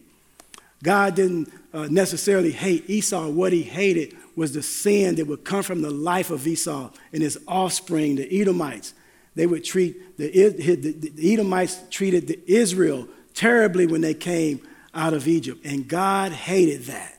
God 0.83 1.15
didn't 1.15 1.53
uh, 1.75 1.87
necessarily 1.91 2.51
hate 2.51 2.89
Esau. 2.89 3.29
What 3.29 3.53
he 3.53 3.63
hated 3.63 4.17
was 4.35 4.55
the 4.55 4.63
sin 4.63 5.17
that 5.17 5.27
would 5.27 5.45
come 5.45 5.63
from 5.63 5.83
the 5.83 5.91
life 5.91 6.31
of 6.31 6.47
Esau 6.47 6.91
and 7.13 7.23
his 7.23 7.39
offspring, 7.47 8.17
the 8.17 8.41
Edomites. 8.41 8.95
They 9.35 9.47
would 9.47 9.65
treat 9.65 10.17
the, 10.17 10.31
the 10.31 11.33
Edomites 11.35 11.79
treated 11.91 12.27
the 12.27 12.41
Israel 12.47 13.07
terribly 13.35 13.87
when 13.87 14.01
they 14.01 14.15
came 14.15 14.67
out 14.95 15.13
of 15.13 15.29
Egypt, 15.29 15.61
and 15.65 15.87
God 15.87 16.33
hated 16.33 16.85
that. 16.85 17.19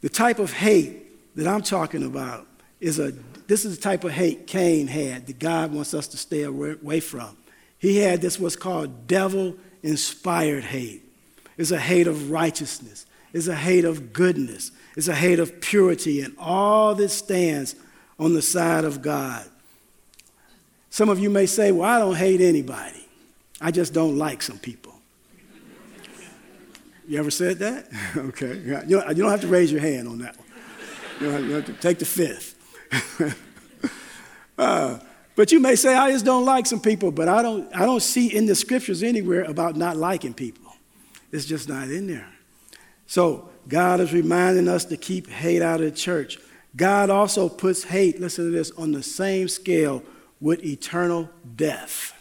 The 0.00 0.08
type 0.08 0.38
of 0.38 0.50
hate 0.50 1.36
that 1.36 1.46
I'm 1.46 1.62
talking 1.62 2.04
about 2.04 2.46
is 2.80 2.98
a 2.98 3.12
this 3.46 3.66
is 3.66 3.76
the 3.76 3.82
type 3.82 4.04
of 4.04 4.12
hate 4.12 4.46
Cain 4.46 4.86
had 4.86 5.26
that 5.26 5.38
God 5.38 5.74
wants 5.74 5.92
us 5.92 6.06
to 6.08 6.16
stay 6.16 6.44
away 6.44 7.00
from. 7.00 7.36
He 7.80 7.96
had 7.96 8.20
this 8.20 8.38
what's 8.38 8.56
called 8.56 9.08
devil 9.08 9.56
inspired 9.82 10.64
hate. 10.64 11.02
It's 11.56 11.70
a 11.70 11.80
hate 11.80 12.06
of 12.06 12.30
righteousness, 12.30 13.06
it's 13.32 13.48
a 13.48 13.56
hate 13.56 13.84
of 13.84 14.12
goodness, 14.12 14.70
it's 14.96 15.08
a 15.08 15.14
hate 15.14 15.40
of 15.40 15.60
purity, 15.60 16.20
and 16.20 16.34
all 16.38 16.94
this 16.94 17.14
stands 17.14 17.74
on 18.18 18.34
the 18.34 18.42
side 18.42 18.84
of 18.84 19.02
God. 19.02 19.44
Some 20.90 21.08
of 21.08 21.18
you 21.18 21.30
may 21.30 21.46
say, 21.46 21.72
Well, 21.72 21.88
I 21.88 21.98
don't 21.98 22.16
hate 22.16 22.40
anybody, 22.40 23.08
I 23.60 23.70
just 23.70 23.92
don't 23.92 24.16
like 24.16 24.42
some 24.42 24.58
people. 24.58 24.94
You 27.08 27.18
ever 27.18 27.30
said 27.30 27.58
that? 27.58 27.88
okay. 28.16 28.56
You 28.86 29.00
don't 29.02 29.30
have 29.30 29.40
to 29.40 29.48
raise 29.48 29.72
your 29.72 29.80
hand 29.80 30.06
on 30.06 30.18
that 30.18 30.36
one. 30.38 30.46
You 31.20 31.26
have, 31.28 31.44
you 31.44 31.52
have 31.54 31.66
to 31.66 31.72
take 31.72 31.98
the 31.98 32.04
fifth. 32.04 32.56
uh, 34.58 34.98
but 35.36 35.52
you 35.52 35.60
may 35.60 35.76
say, 35.76 35.94
I 35.94 36.10
just 36.10 36.24
don't 36.24 36.44
like 36.44 36.66
some 36.66 36.80
people, 36.80 37.10
but 37.10 37.28
I 37.28 37.42
don't, 37.42 37.74
I 37.74 37.86
don't 37.86 38.02
see 38.02 38.34
in 38.34 38.46
the 38.46 38.54
scriptures 38.54 39.02
anywhere 39.02 39.44
about 39.44 39.76
not 39.76 39.96
liking 39.96 40.34
people. 40.34 40.72
It's 41.32 41.46
just 41.46 41.68
not 41.68 41.88
in 41.88 42.06
there. 42.06 42.28
So 43.06 43.48
God 43.68 44.00
is 44.00 44.12
reminding 44.12 44.68
us 44.68 44.84
to 44.86 44.96
keep 44.96 45.28
hate 45.28 45.62
out 45.62 45.80
of 45.80 45.86
the 45.86 45.96
church. 45.96 46.38
God 46.76 47.10
also 47.10 47.48
puts 47.48 47.84
hate, 47.84 48.20
listen 48.20 48.46
to 48.46 48.50
this, 48.50 48.70
on 48.72 48.92
the 48.92 49.02
same 49.02 49.48
scale 49.48 50.02
with 50.40 50.64
eternal 50.64 51.30
death. 51.56 52.14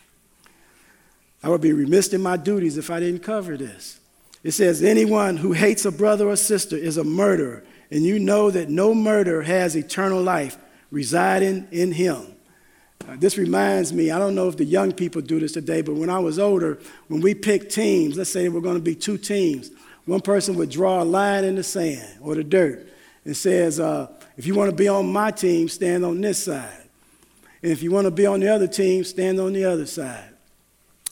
I 1.41 1.49
would 1.49 1.61
be 1.61 1.73
remiss 1.73 2.13
in 2.13 2.21
my 2.21 2.37
duties 2.37 2.77
if 2.77 2.89
I 2.89 2.99
didn't 2.99 3.23
cover 3.23 3.55
this. 3.55 3.99
It 4.43 4.51
says, 4.51 4.83
Anyone 4.83 5.37
who 5.37 5.53
hates 5.53 5.85
a 5.85 5.91
brother 5.91 6.27
or 6.27 6.35
sister 6.35 6.75
is 6.75 6.97
a 6.97 7.03
murderer, 7.03 7.63
and 7.91 8.03
you 8.03 8.19
know 8.19 8.51
that 8.51 8.69
no 8.69 8.93
murderer 8.93 9.43
has 9.43 9.75
eternal 9.75 10.21
life 10.21 10.57
residing 10.91 11.67
in 11.71 11.91
him. 11.91 12.35
Uh, 13.09 13.15
this 13.17 13.39
reminds 13.39 13.91
me, 13.91 14.11
I 14.11 14.19
don't 14.19 14.35
know 14.35 14.47
if 14.47 14.57
the 14.57 14.65
young 14.65 14.91
people 14.91 15.21
do 15.21 15.39
this 15.39 15.53
today, 15.53 15.81
but 15.81 15.95
when 15.95 16.11
I 16.11 16.19
was 16.19 16.37
older, 16.37 16.77
when 17.07 17.21
we 17.21 17.33
picked 17.33 17.73
teams, 17.73 18.15
let's 18.17 18.31
say 18.31 18.49
we're 18.49 18.61
going 18.61 18.75
to 18.75 18.81
be 18.81 18.93
two 18.93 19.17
teams, 19.17 19.71
one 20.05 20.21
person 20.21 20.55
would 20.57 20.69
draw 20.69 21.01
a 21.01 21.03
line 21.05 21.43
in 21.43 21.55
the 21.55 21.63
sand 21.63 22.19
or 22.21 22.35
the 22.35 22.43
dirt 22.43 22.87
and 23.25 23.35
says, 23.35 23.79
uh, 23.79 24.11
if 24.37 24.45
you 24.45 24.53
want 24.53 24.69
to 24.69 24.75
be 24.75 24.87
on 24.87 25.11
my 25.11 25.31
team, 25.31 25.69
stand 25.69 26.05
on 26.05 26.21
this 26.21 26.43
side. 26.43 26.83
And 27.63 27.71
if 27.71 27.81
you 27.81 27.91
want 27.91 28.05
to 28.05 28.11
be 28.11 28.27
on 28.27 28.41
the 28.41 28.47
other 28.47 28.67
team, 28.67 29.03
stand 29.03 29.39
on 29.39 29.53
the 29.53 29.65
other 29.65 29.87
side. 29.87 30.29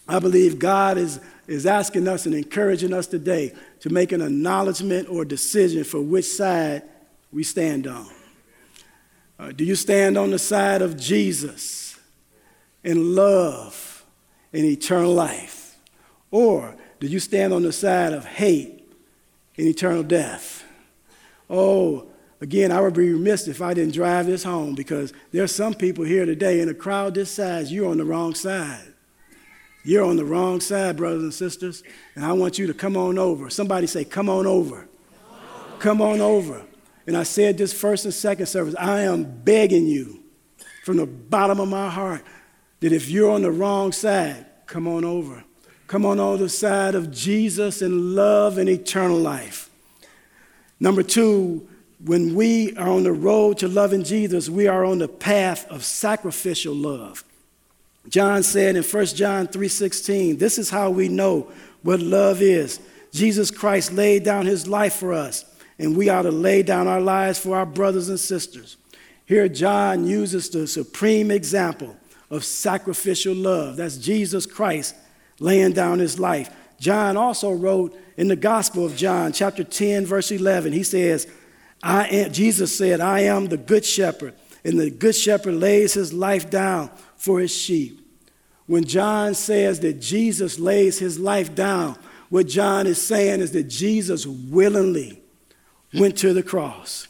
I 0.07 0.19
believe 0.19 0.59
God 0.59 0.97
is 0.97 1.19
is 1.47 1.65
asking 1.65 2.09
us 2.09 2.25
and 2.25 2.35
encouraging 2.35 2.93
us 2.93 3.07
today 3.07 3.53
to 3.79 3.89
make 3.89 4.11
an 4.11 4.21
acknowledgement 4.21 5.07
or 5.09 5.23
decision 5.23 5.85
for 5.85 6.01
which 6.01 6.25
side 6.25 6.83
we 7.31 7.41
stand 7.41 7.87
on. 7.87 8.09
Uh, 9.39 9.51
do 9.53 9.63
you 9.63 9.75
stand 9.75 10.17
on 10.17 10.29
the 10.31 10.39
side 10.39 10.81
of 10.81 10.97
Jesus 10.97 11.86
in 12.87 13.15
love 13.15 14.05
and 14.53 14.63
eternal 14.63 15.13
life? 15.13 15.77
Or 16.31 16.73
do 17.01 17.07
you 17.07 17.19
stand 17.19 17.53
on 17.53 17.63
the 17.63 17.73
side 17.73 18.13
of 18.13 18.25
hate 18.25 18.89
and 19.57 19.67
eternal 19.67 20.03
death? 20.03 20.63
Oh, 21.49 22.07
again, 22.39 22.71
I 22.71 22.79
would 22.79 22.93
be 22.93 23.11
remiss 23.11 23.49
if 23.49 23.61
I 23.61 23.73
didn't 23.73 23.93
drive 23.93 24.25
this 24.25 24.43
home 24.43 24.73
because 24.73 25.11
there 25.33 25.43
are 25.43 25.47
some 25.47 25.73
people 25.73 26.05
here 26.05 26.25
today 26.25 26.61
in 26.61 26.69
a 26.69 26.73
crowd 26.73 27.13
this 27.13 27.29
size, 27.29 27.73
you're 27.73 27.89
on 27.89 27.97
the 27.97 28.05
wrong 28.05 28.33
side. 28.33 28.93
You're 29.83 30.05
on 30.05 30.15
the 30.15 30.25
wrong 30.25 30.61
side, 30.61 30.95
brothers 30.95 31.23
and 31.23 31.33
sisters, 31.33 31.83
and 32.15 32.23
I 32.23 32.31
want 32.33 32.57
you 32.57 32.67
to 32.67 32.73
come 32.73 32.95
on 32.95 33.17
over. 33.17 33.49
Somebody 33.49 33.87
say, 33.87 34.05
Come 34.05 34.29
on 34.29 34.45
over. 34.45 34.87
Come 35.79 36.01
on 36.01 36.19
over. 36.19 36.63
And 37.05 37.15
I 37.15 37.23
said 37.23 37.57
this 37.57 37.73
first 37.73 38.05
and 38.05 38.13
second 38.13 38.47
service 38.47 38.75
I 38.77 39.01
am 39.01 39.23
begging 39.23 39.87
you 39.87 40.23
from 40.83 40.97
the 40.97 41.05
bottom 41.05 41.59
of 41.59 41.69
my 41.69 41.89
heart 41.89 42.21
that 42.79 42.91
if 42.91 43.09
you're 43.09 43.31
on 43.31 43.41
the 43.41 43.51
wrong 43.51 43.91
side, 43.91 44.45
come 44.65 44.87
on 44.87 45.03
over. 45.03 45.43
Come 45.87 46.05
on 46.05 46.19
over 46.19 46.43
the 46.43 46.49
side 46.49 46.95
of 46.95 47.11
Jesus 47.11 47.81
and 47.81 48.13
love 48.15 48.57
and 48.57 48.67
eternal 48.67 49.17
life. 49.17 49.69
Number 50.79 51.01
two, 51.01 51.67
when 52.03 52.35
we 52.35 52.75
are 52.75 52.89
on 52.89 53.03
the 53.03 53.13
road 53.13 53.57
to 53.59 53.67
loving 53.67 54.03
Jesus, 54.03 54.49
we 54.49 54.67
are 54.67 54.85
on 54.85 54.99
the 54.99 55.07
path 55.07 55.65
of 55.69 55.83
sacrificial 55.83 56.75
love. 56.75 57.23
John 58.09 58.43
said 58.43 58.75
in 58.75 58.83
1 58.83 59.15
John 59.15 59.47
3:16, 59.47 60.37
this 60.37 60.57
is 60.57 60.69
how 60.69 60.89
we 60.89 61.09
know 61.09 61.51
what 61.83 61.99
love 61.99 62.41
is. 62.41 62.79
Jesus 63.11 63.49
Christ 63.49 63.93
laid 63.93 64.23
down 64.23 64.45
his 64.45 64.67
life 64.67 64.93
for 64.93 65.13
us, 65.13 65.45
and 65.79 65.95
we 65.95 66.09
ought 66.09 66.23
to 66.23 66.31
lay 66.31 66.61
down 66.61 66.87
our 66.87 67.01
lives 67.01 67.39
for 67.39 67.57
our 67.57 67.65
brothers 67.65 68.09
and 68.09 68.19
sisters. 68.19 68.77
Here 69.25 69.49
John 69.49 70.05
uses 70.05 70.49
the 70.49 70.67
supreme 70.67 71.31
example 71.31 71.97
of 72.29 72.43
sacrificial 72.43 73.33
love. 73.35 73.77
That's 73.77 73.97
Jesus 73.97 74.45
Christ 74.45 74.95
laying 75.39 75.73
down 75.73 75.99
his 75.99 76.19
life. 76.19 76.49
John 76.79 77.17
also 77.17 77.51
wrote 77.51 77.97
in 78.17 78.27
the 78.27 78.35
Gospel 78.35 78.85
of 78.85 78.95
John, 78.95 79.31
chapter 79.31 79.63
10, 79.63 80.05
verse 80.05 80.31
11, 80.31 80.73
he 80.73 80.83
says, 80.83 81.27
I 81.81 82.07
am, 82.07 82.33
Jesus 82.33 82.75
said, 82.75 82.99
I 82.99 83.21
am 83.21 83.47
the 83.47 83.57
good 83.57 83.85
shepherd, 83.85 84.33
and 84.63 84.79
the 84.79 84.89
good 84.89 85.15
shepherd 85.15 85.55
lays 85.55 85.93
his 85.93 86.13
life 86.13 86.49
down 86.49 86.89
for 87.15 87.39
his 87.39 87.55
sheep. 87.55 88.01
When 88.65 88.83
John 88.83 89.33
says 89.33 89.79
that 89.79 90.01
Jesus 90.01 90.59
lays 90.59 90.99
his 90.99 91.19
life 91.19 91.55
down, 91.55 91.97
what 92.29 92.47
John 92.47 92.87
is 92.87 93.01
saying 93.01 93.39
is 93.39 93.51
that 93.51 93.69
Jesus 93.69 94.25
willingly 94.25 95.21
went 95.93 96.17
to 96.17 96.33
the 96.33 96.43
cross. 96.43 97.07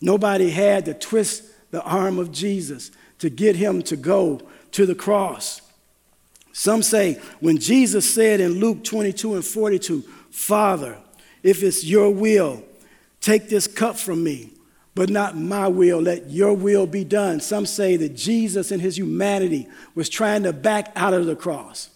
Nobody 0.00 0.50
had 0.50 0.84
to 0.84 0.94
twist 0.94 1.44
the 1.70 1.82
arm 1.82 2.18
of 2.18 2.30
Jesus 2.32 2.90
to 3.22 3.30
get 3.30 3.54
him 3.54 3.82
to 3.82 3.94
go 3.94 4.40
to 4.72 4.84
the 4.84 4.96
cross. 4.96 5.62
Some 6.52 6.82
say 6.82 7.20
when 7.38 7.58
Jesus 7.58 8.12
said 8.12 8.40
in 8.40 8.58
Luke 8.58 8.82
22 8.82 9.36
and 9.36 9.44
42, 9.44 10.00
Father, 10.32 10.98
if 11.44 11.62
it's 11.62 11.84
your 11.84 12.10
will, 12.10 12.64
take 13.20 13.48
this 13.48 13.68
cup 13.68 13.96
from 13.96 14.24
me, 14.24 14.50
but 14.96 15.08
not 15.08 15.36
my 15.36 15.68
will, 15.68 16.00
let 16.00 16.30
your 16.30 16.52
will 16.52 16.84
be 16.84 17.04
done. 17.04 17.38
Some 17.38 17.64
say 17.64 17.96
that 17.96 18.16
Jesus 18.16 18.72
in 18.72 18.80
his 18.80 18.98
humanity 18.98 19.68
was 19.94 20.08
trying 20.08 20.42
to 20.42 20.52
back 20.52 20.90
out 20.96 21.14
of 21.14 21.26
the 21.26 21.36
cross. 21.36 21.90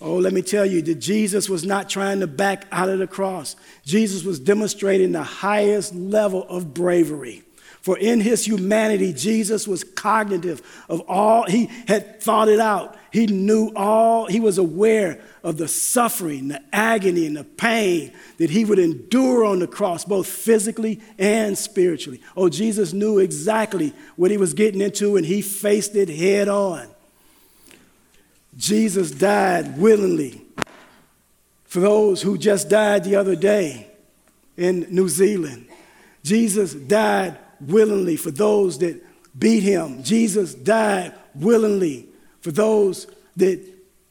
Oh, 0.00 0.14
let 0.14 0.32
me 0.32 0.42
tell 0.42 0.64
you 0.64 0.80
that 0.82 1.00
Jesus 1.00 1.48
was 1.48 1.64
not 1.64 1.90
trying 1.90 2.20
to 2.20 2.28
back 2.28 2.66
out 2.70 2.88
of 2.88 3.00
the 3.00 3.08
cross. 3.08 3.56
Jesus 3.84 4.22
was 4.22 4.38
demonstrating 4.38 5.10
the 5.10 5.24
highest 5.24 5.92
level 5.92 6.44
of 6.44 6.72
bravery. 6.72 7.42
For 7.80 7.96
in 7.96 8.20
his 8.20 8.44
humanity, 8.44 9.12
Jesus 9.12 9.68
was 9.68 9.84
cognitive 9.84 10.62
of 10.88 11.00
all, 11.08 11.44
he 11.44 11.66
had 11.86 12.20
thought 12.20 12.48
it 12.48 12.60
out. 12.60 12.96
He 13.10 13.26
knew 13.26 13.72
all, 13.74 14.26
he 14.26 14.40
was 14.40 14.58
aware 14.58 15.20
of 15.42 15.56
the 15.56 15.68
suffering, 15.68 16.48
the 16.48 16.62
agony, 16.72 17.26
and 17.26 17.36
the 17.36 17.44
pain 17.44 18.12
that 18.36 18.50
he 18.50 18.64
would 18.64 18.78
endure 18.78 19.44
on 19.44 19.60
the 19.60 19.66
cross, 19.66 20.04
both 20.04 20.26
physically 20.26 21.00
and 21.18 21.56
spiritually. 21.56 22.20
Oh, 22.36 22.48
Jesus 22.48 22.92
knew 22.92 23.18
exactly 23.18 23.94
what 24.16 24.30
he 24.30 24.36
was 24.36 24.52
getting 24.52 24.80
into, 24.80 25.16
and 25.16 25.24
he 25.24 25.40
faced 25.40 25.94
it 25.94 26.08
head 26.08 26.48
on. 26.48 26.86
Jesus 28.56 29.10
died 29.10 29.78
willingly. 29.78 30.42
For 31.64 31.80
those 31.80 32.22
who 32.22 32.36
just 32.36 32.68
died 32.68 33.04
the 33.04 33.16
other 33.16 33.36
day 33.36 33.86
in 34.56 34.86
New 34.90 35.08
Zealand, 35.08 35.68
Jesus 36.24 36.74
died 36.74 37.38
willingly 37.60 38.16
for 38.16 38.30
those 38.30 38.78
that 38.78 39.02
beat 39.38 39.62
him. 39.62 40.02
Jesus 40.02 40.54
died 40.54 41.14
willingly 41.34 42.08
for 42.40 42.50
those 42.50 43.06
that 43.36 43.60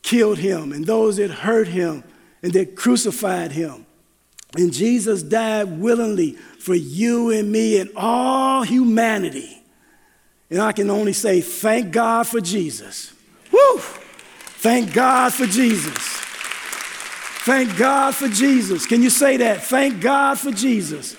killed 0.02 0.38
him 0.38 0.72
and 0.72 0.86
those 0.86 1.18
that 1.18 1.30
hurt 1.30 1.68
him 1.68 2.04
and 2.42 2.54
that 2.54 2.76
crucified 2.76 3.52
him. 3.52 3.86
And 4.56 4.72
Jesus 4.72 5.24
died 5.24 5.80
willingly 5.80 6.34
for 6.60 6.76
you 6.76 7.32
and 7.32 7.52
me 7.52 7.80
and 7.80 7.90
all 7.96 8.64
humanity. 8.64 9.62
And 10.50 10.62
I 10.62 10.72
can 10.72 10.90
only 10.90 11.14
say, 11.14 11.42
thank 11.42 11.92
God 11.92 12.26
for 12.28 12.40
Jesus. 12.40 13.14
Woo! 13.52 13.80
Thank 13.80 14.94
God 14.94 15.34
for 15.34 15.46
Jesus. 15.46 15.98
Thank 17.44 17.78
God 17.78 18.16
for 18.16 18.28
Jesus. 18.28 18.86
Can 18.86 19.02
you 19.02 19.10
say 19.10 19.38
that? 19.38 19.64
Thank 19.64 20.02
God 20.02 20.40
for 20.40 20.52
Jesus. 20.52 21.16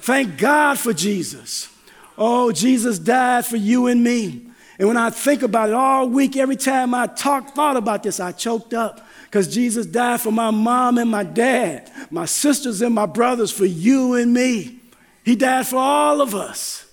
Thank 0.00 0.38
God 0.38 0.78
for 0.78 0.92
Jesus. 0.92 1.68
Oh, 2.16 2.52
Jesus 2.52 2.98
died 2.98 3.46
for 3.46 3.56
you 3.56 3.86
and 3.86 4.02
me. 4.02 4.46
And 4.78 4.88
when 4.88 4.96
I 4.96 5.10
think 5.10 5.42
about 5.42 5.68
it 5.68 5.74
all 5.74 6.08
week, 6.08 6.36
every 6.36 6.56
time 6.56 6.94
I 6.94 7.06
talk, 7.06 7.54
thought 7.54 7.76
about 7.76 8.02
this, 8.02 8.18
I 8.18 8.32
choked 8.32 8.72
up 8.72 9.06
because 9.24 9.52
Jesus 9.52 9.84
died 9.84 10.22
for 10.22 10.32
my 10.32 10.50
mom 10.50 10.96
and 10.96 11.10
my 11.10 11.22
dad, 11.22 11.90
my 12.10 12.24
sisters 12.24 12.80
and 12.80 12.94
my 12.94 13.04
brothers, 13.04 13.52
for 13.52 13.66
you 13.66 14.14
and 14.14 14.32
me. 14.32 14.80
He 15.22 15.36
died 15.36 15.66
for 15.66 15.76
all 15.76 16.22
of 16.22 16.34
us. 16.34 16.86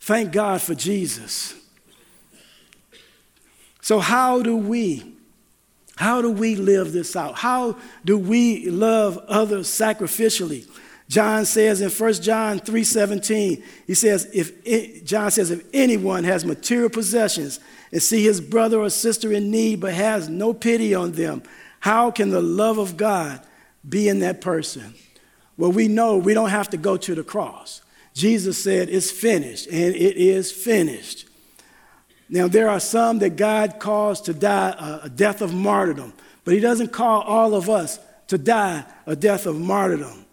Thank 0.00 0.32
God 0.32 0.60
for 0.60 0.74
Jesus. 0.74 1.54
So, 3.80 4.00
how 4.00 4.42
do 4.42 4.56
we? 4.56 5.14
How 5.96 6.20
do 6.20 6.30
we 6.30 6.56
live 6.56 6.92
this 6.92 7.16
out? 7.16 7.36
How 7.36 7.78
do 8.04 8.18
we 8.18 8.68
love 8.68 9.16
others 9.28 9.68
sacrificially? 9.68 10.68
John 11.08 11.44
says 11.44 11.80
in 11.80 11.90
1 11.90 12.12
John 12.14 12.60
3:17, 12.60 13.62
he 13.86 13.94
says, 13.94 14.28
if 14.32 14.52
it, 14.64 15.04
John 15.04 15.30
says, 15.30 15.50
if 15.50 15.64
anyone 15.72 16.24
has 16.24 16.44
material 16.44 16.88
possessions 16.88 17.60
and 17.92 18.02
see 18.02 18.24
his 18.24 18.40
brother 18.40 18.80
or 18.80 18.90
sister 18.90 19.32
in 19.32 19.50
need 19.50 19.80
but 19.80 19.92
has 19.92 20.28
no 20.28 20.54
pity 20.54 20.94
on 20.94 21.12
them, 21.12 21.42
how 21.80 22.10
can 22.10 22.30
the 22.30 22.40
love 22.40 22.78
of 22.78 22.96
God 22.96 23.40
be 23.86 24.08
in 24.08 24.20
that 24.20 24.40
person? 24.40 24.94
Well, 25.56 25.72
we 25.72 25.88
know 25.88 26.16
we 26.16 26.34
don't 26.34 26.50
have 26.50 26.70
to 26.70 26.76
go 26.76 26.96
to 26.96 27.14
the 27.14 27.22
cross. 27.22 27.82
Jesus 28.14 28.62
said, 28.62 28.88
It's 28.88 29.10
finished, 29.10 29.66
and 29.66 29.94
it 29.94 30.16
is 30.16 30.50
finished. 30.50 31.28
Now, 32.28 32.48
there 32.48 32.70
are 32.70 32.80
some 32.80 33.18
that 33.18 33.36
God 33.36 33.78
calls 33.78 34.20
to 34.22 34.32
die 34.32 35.00
a 35.02 35.10
death 35.10 35.42
of 35.42 35.52
martyrdom, 35.52 36.14
but 36.44 36.54
He 36.54 36.60
doesn't 36.60 36.92
call 36.92 37.20
all 37.22 37.54
of 37.54 37.68
us 37.68 37.98
to 38.28 38.38
die 38.38 38.84
a 39.06 39.14
death 39.14 39.46
of 39.46 39.60
martyrdom. 39.60 40.24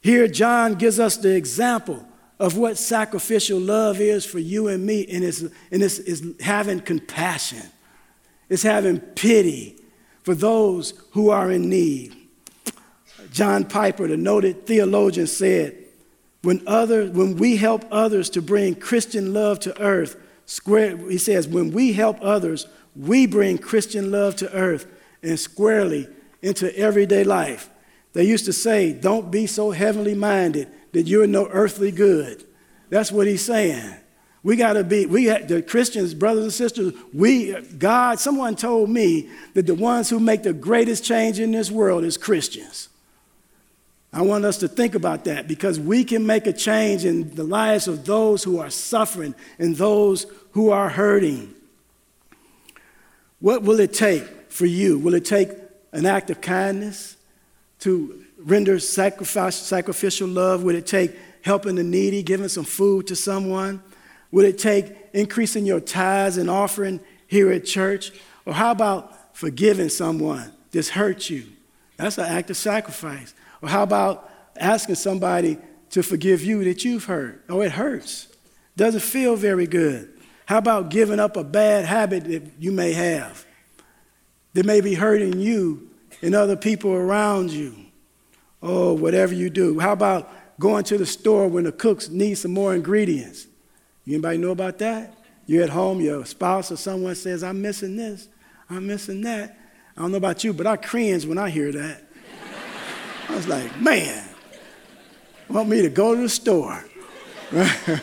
Here, 0.00 0.26
John 0.28 0.74
gives 0.74 0.98
us 0.98 1.16
the 1.16 1.36
example 1.36 2.06
of 2.38 2.56
what 2.56 2.78
sacrificial 2.78 3.60
love 3.60 4.00
is 4.00 4.24
for 4.24 4.38
you 4.38 4.68
and 4.68 4.84
me, 4.84 5.06
and 5.06 5.22
it's, 5.22 5.40
and 5.40 5.82
it's, 5.82 5.98
it's 5.98 6.22
having 6.42 6.80
compassion, 6.80 7.62
it's 8.48 8.62
having 8.62 8.98
pity 8.98 9.76
for 10.22 10.34
those 10.34 10.94
who 11.12 11.30
are 11.30 11.50
in 11.50 11.68
need. 11.68 12.16
John 13.32 13.64
Piper, 13.64 14.08
the 14.08 14.16
noted 14.16 14.66
theologian, 14.66 15.26
said, 15.26 15.76
when, 16.42 16.62
other, 16.66 17.10
when 17.10 17.36
we 17.36 17.56
help 17.56 17.84
others 17.90 18.30
to 18.30 18.42
bring 18.42 18.74
Christian 18.74 19.34
love 19.34 19.60
to 19.60 19.78
earth, 19.80 20.16
square, 20.46 20.96
he 20.96 21.18
says, 21.18 21.46
when 21.46 21.70
we 21.70 21.92
help 21.92 22.18
others, 22.22 22.66
we 22.96 23.26
bring 23.26 23.58
Christian 23.58 24.10
love 24.10 24.36
to 24.36 24.52
earth 24.52 24.86
and 25.22 25.38
squarely 25.38 26.08
into 26.40 26.74
everyday 26.76 27.24
life. 27.24 27.68
They 28.12 28.24
used 28.24 28.44
to 28.46 28.52
say, 28.52 28.92
Don't 28.92 29.30
be 29.30 29.46
so 29.46 29.70
heavenly 29.70 30.14
minded 30.14 30.68
that 30.92 31.06
you're 31.06 31.26
no 31.26 31.46
earthly 31.50 31.90
good. 31.90 32.44
That's 32.88 33.12
what 33.12 33.26
he's 33.26 33.44
saying. 33.44 33.94
We 34.42 34.56
got 34.56 34.72
to 34.72 34.84
be, 34.84 35.06
we 35.06 35.26
the 35.26 35.62
Christians, 35.62 36.14
brothers 36.14 36.44
and 36.44 36.52
sisters, 36.52 36.94
we, 37.12 37.52
God, 37.78 38.18
someone 38.18 38.56
told 38.56 38.88
me 38.88 39.28
that 39.54 39.66
the 39.66 39.74
ones 39.74 40.08
who 40.08 40.18
make 40.18 40.42
the 40.42 40.54
greatest 40.54 41.04
change 41.04 41.38
in 41.38 41.52
this 41.52 41.70
world 41.70 42.04
is 42.04 42.16
Christians. 42.16 42.88
I 44.12 44.22
want 44.22 44.44
us 44.44 44.56
to 44.58 44.68
think 44.68 44.94
about 44.94 45.24
that 45.26 45.46
because 45.46 45.78
we 45.78 46.04
can 46.04 46.26
make 46.26 46.46
a 46.46 46.52
change 46.52 47.04
in 47.04 47.34
the 47.34 47.44
lives 47.44 47.86
of 47.86 48.06
those 48.06 48.42
who 48.42 48.58
are 48.58 48.70
suffering 48.70 49.34
and 49.58 49.76
those 49.76 50.26
who 50.52 50.70
are 50.70 50.88
hurting. 50.88 51.54
What 53.38 53.62
will 53.62 53.78
it 53.78 53.92
take 53.92 54.24
for 54.50 54.66
you? 54.66 54.98
Will 54.98 55.14
it 55.14 55.24
take 55.24 55.50
an 55.92 56.06
act 56.06 56.30
of 56.30 56.40
kindness? 56.40 57.16
To 57.80 58.24
render 58.38 58.78
sacrifice, 58.78 59.56
sacrificial 59.56 60.28
love? 60.28 60.62
Would 60.62 60.74
it 60.74 60.86
take 60.86 61.16
helping 61.42 61.76
the 61.76 61.82
needy, 61.82 62.22
giving 62.22 62.48
some 62.48 62.64
food 62.64 63.06
to 63.08 63.16
someone? 63.16 63.82
Would 64.30 64.44
it 64.44 64.58
take 64.58 64.94
increasing 65.12 65.66
your 65.66 65.80
tithes 65.80 66.36
and 66.36 66.48
offering 66.48 67.00
here 67.26 67.50
at 67.50 67.64
church? 67.64 68.12
Or 68.46 68.54
how 68.54 68.70
about 68.70 69.36
forgiving 69.36 69.88
someone 69.88 70.52
that's 70.70 70.90
hurt 70.90 71.28
you? 71.28 71.44
That's 71.96 72.18
an 72.18 72.26
act 72.26 72.50
of 72.50 72.56
sacrifice. 72.56 73.34
Or 73.62 73.68
how 73.68 73.82
about 73.82 74.30
asking 74.56 74.94
somebody 74.94 75.58
to 75.90 76.02
forgive 76.02 76.42
you 76.42 76.64
that 76.64 76.84
you've 76.84 77.04
hurt? 77.04 77.44
Oh, 77.48 77.60
it 77.60 77.72
hurts. 77.72 78.28
Doesn't 78.76 79.00
feel 79.00 79.36
very 79.36 79.66
good. 79.66 80.12
How 80.46 80.58
about 80.58 80.90
giving 80.90 81.20
up 81.20 81.36
a 81.36 81.44
bad 81.44 81.84
habit 81.84 82.24
that 82.24 82.42
you 82.58 82.72
may 82.72 82.92
have 82.92 83.44
that 84.54 84.66
may 84.66 84.80
be 84.80 84.94
hurting 84.94 85.38
you 85.38 85.89
and 86.22 86.34
other 86.34 86.56
people 86.56 86.92
around 86.92 87.50
you. 87.50 87.74
Oh, 88.62 88.92
whatever 88.92 89.34
you 89.34 89.50
do. 89.50 89.78
How 89.78 89.92
about 89.92 90.30
going 90.58 90.84
to 90.84 90.98
the 90.98 91.06
store 91.06 91.48
when 91.48 91.64
the 91.64 91.72
cooks 91.72 92.08
need 92.08 92.34
some 92.34 92.52
more 92.52 92.74
ingredients? 92.74 93.46
Anybody 94.06 94.38
know 94.38 94.50
about 94.50 94.78
that? 94.78 95.14
You're 95.46 95.64
at 95.64 95.70
home, 95.70 96.00
your 96.00 96.24
spouse 96.26 96.70
or 96.70 96.76
someone 96.76 97.14
says, 97.14 97.42
I'm 97.42 97.60
missing 97.62 97.96
this, 97.96 98.28
I'm 98.68 98.86
missing 98.86 99.22
that. 99.22 99.58
I 99.96 100.02
don't 100.02 100.12
know 100.12 100.18
about 100.18 100.44
you, 100.44 100.52
but 100.52 100.66
I 100.66 100.76
cringe 100.76 101.26
when 101.26 101.38
I 101.38 101.50
hear 101.50 101.72
that. 101.72 102.04
I 103.28 103.34
was 103.34 103.48
like, 103.48 103.80
man, 103.80 104.28
want 105.48 105.68
me 105.68 105.82
to 105.82 105.88
go 105.88 106.14
to 106.14 106.22
the 106.22 106.28
store? 106.28 106.84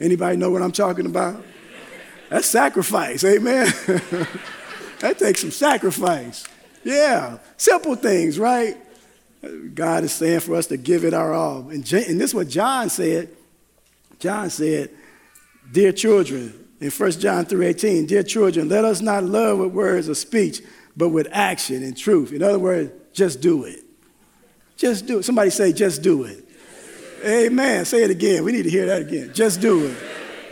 Anybody 0.00 0.36
know 0.36 0.50
what 0.50 0.62
I'm 0.62 0.72
talking 0.72 1.06
about? 1.06 1.44
That's 2.28 2.46
sacrifice, 2.46 3.24
amen. 3.24 3.66
that 5.00 5.18
takes 5.18 5.40
some 5.40 5.50
sacrifice. 5.50 6.46
Yeah, 6.82 7.38
simple 7.56 7.94
things, 7.94 8.38
right? 8.38 8.76
God 9.74 10.04
is 10.04 10.12
saying 10.12 10.40
for 10.40 10.54
us 10.54 10.66
to 10.66 10.76
give 10.76 11.04
it 11.04 11.14
our 11.14 11.32
all. 11.32 11.68
And, 11.70 11.90
and 11.92 12.20
this 12.20 12.30
is 12.30 12.34
what 12.34 12.48
John 12.48 12.90
said. 12.90 13.28
John 14.18 14.50
said, 14.50 14.90
Dear 15.72 15.92
children, 15.92 16.60
in 16.80 16.90
1 16.90 17.10
John 17.12 17.44
3:18, 17.44 18.06
dear 18.06 18.22
children, 18.22 18.68
let 18.68 18.84
us 18.84 19.00
not 19.00 19.22
love 19.22 19.58
with 19.58 19.72
words 19.72 20.08
of 20.08 20.16
speech, 20.16 20.62
but 20.96 21.10
with 21.10 21.28
action 21.30 21.82
and 21.82 21.96
truth. 21.96 22.32
In 22.32 22.42
other 22.42 22.58
words, 22.58 22.90
just 23.12 23.40
do 23.40 23.64
it. 23.64 23.84
Just 24.76 25.06
do 25.06 25.18
it. 25.18 25.24
Somebody 25.24 25.50
say, 25.50 25.72
just 25.72 26.02
do 26.02 26.24
it. 26.24 26.44
Amen. 27.24 27.84
Say 27.84 28.02
it 28.02 28.10
again. 28.10 28.44
We 28.44 28.52
need 28.52 28.62
to 28.62 28.70
hear 28.70 28.86
that 28.86 29.02
again. 29.02 29.32
Just 29.34 29.60
do 29.60 29.86
it. 29.86 29.96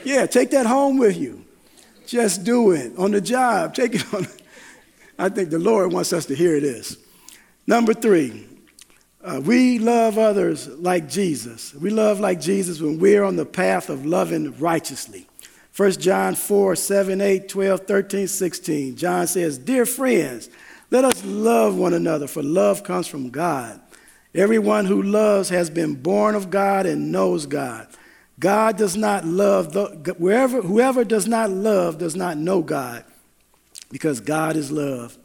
Yeah, 0.05 0.27
take 0.27 0.51
that 0.51 0.67
home 0.67 0.99
with 0.99 1.17
you. 1.17 1.45
Just 2.07 2.45
do 2.45 2.73
it. 2.73 2.97
On 2.99 3.11
the 3.11 3.23
job, 3.23 3.75
take 3.75 3.95
it 3.95 4.05
on. 4.15 4.27
I 5.19 5.29
think 5.29 5.51
the 5.51 5.59
Lord 5.59 5.93
wants 5.93 6.13
us 6.13 6.27
to 6.27 6.35
hear 6.35 6.61
this. 6.61 6.97
Number 7.67 7.93
three, 7.93 8.47
uh, 9.23 9.41
we 9.45 9.79
love 9.79 10.17
others 10.17 10.69
like 10.69 11.09
Jesus. 11.09 11.75
We 11.75 11.91
love 11.91 12.21
like 12.21 12.41
Jesus 12.41 12.81
when 12.81 12.99
we're 12.99 13.25
on 13.25 13.37
the 13.37 13.45
path 13.45 13.91
of 13.91 14.07
loving 14.07 14.57
righteously. 14.59 15.27
1 15.77 15.93
John 15.93 16.35
4, 16.35 16.77
7, 16.77 17.21
8, 17.21 17.49
12, 17.49 17.81
13, 17.81 18.29
16. 18.29 18.97
John 18.97 19.27
says, 19.27 19.59
Dear 19.59 19.87
friends, 19.87 20.49
let 20.91 21.05
us 21.05 21.25
love 21.25 21.77
one 21.77 21.95
another, 21.95 22.27
for 22.27 22.43
love 22.43 22.83
comes 22.83 23.07
from 23.07 23.31
God. 23.31 23.81
Everyone 24.35 24.87
who 24.87 25.03
loves 25.03 25.49
has 25.51 25.69
been 25.69 25.95
born 25.95 26.35
of 26.35 26.51
God 26.51 26.87
and 26.87 27.13
knows 27.13 27.47
God. 27.47 27.89
God 28.39 28.77
does 28.77 28.97
not 28.97 29.25
love, 29.25 29.73
the, 29.73 30.15
wherever, 30.19 30.63
whoever 30.63 31.05
does 31.05 31.27
not 31.27 31.51
love 31.51 31.99
does 31.99 32.15
not 32.15 32.39
know 32.39 32.63
God, 32.63 33.05
because 33.91 34.21
God 34.21 34.57
is 34.57 34.71
love. 34.71 35.17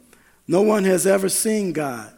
No 0.46 0.62
one 0.62 0.84
has 0.84 1.06
ever 1.06 1.28
seen 1.28 1.72
God, 1.72 2.12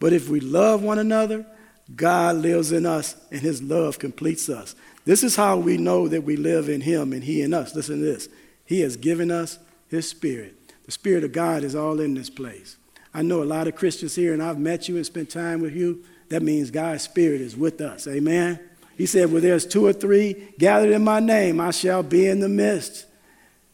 but 0.00 0.12
if 0.12 0.28
we 0.28 0.40
love 0.40 0.82
one 0.82 0.98
another, 0.98 1.46
God 1.94 2.36
lives 2.36 2.72
in 2.72 2.86
us 2.86 3.16
and 3.30 3.40
his 3.40 3.62
love 3.62 3.98
completes 3.98 4.48
us. 4.48 4.74
This 5.04 5.22
is 5.22 5.36
how 5.36 5.56
we 5.56 5.78
know 5.78 6.06
that 6.08 6.24
we 6.24 6.36
live 6.36 6.68
in 6.68 6.82
him 6.82 7.12
and 7.12 7.24
he 7.24 7.40
in 7.40 7.54
us. 7.54 7.74
Listen 7.74 8.00
to 8.00 8.04
this. 8.04 8.28
He 8.64 8.80
has 8.80 8.96
given 8.96 9.30
us 9.30 9.58
his 9.88 10.08
spirit. 10.08 10.54
The 10.84 10.92
spirit 10.92 11.24
of 11.24 11.32
God 11.32 11.64
is 11.64 11.74
all 11.74 12.00
in 12.00 12.14
this 12.14 12.28
place. 12.28 12.76
I 13.14 13.22
know 13.22 13.42
a 13.42 13.44
lot 13.44 13.68
of 13.68 13.74
Christians 13.74 14.14
here, 14.14 14.34
and 14.34 14.42
I've 14.42 14.58
met 14.58 14.88
you 14.88 14.96
and 14.96 15.06
spent 15.06 15.30
time 15.30 15.60
with 15.60 15.74
you. 15.74 16.04
That 16.28 16.42
means 16.42 16.70
God's 16.70 17.02
spirit 17.02 17.40
is 17.40 17.56
with 17.56 17.80
us. 17.80 18.06
Amen. 18.06 18.60
He 18.96 19.06
said, 19.06 19.32
Well, 19.32 19.40
there's 19.40 19.66
two 19.66 19.86
or 19.86 19.94
three 19.94 20.52
gathered 20.58 20.90
in 20.90 21.04
my 21.04 21.20
name, 21.20 21.60
I 21.60 21.70
shall 21.70 22.02
be 22.02 22.26
in 22.26 22.40
the 22.40 22.48
midst. 22.48 23.06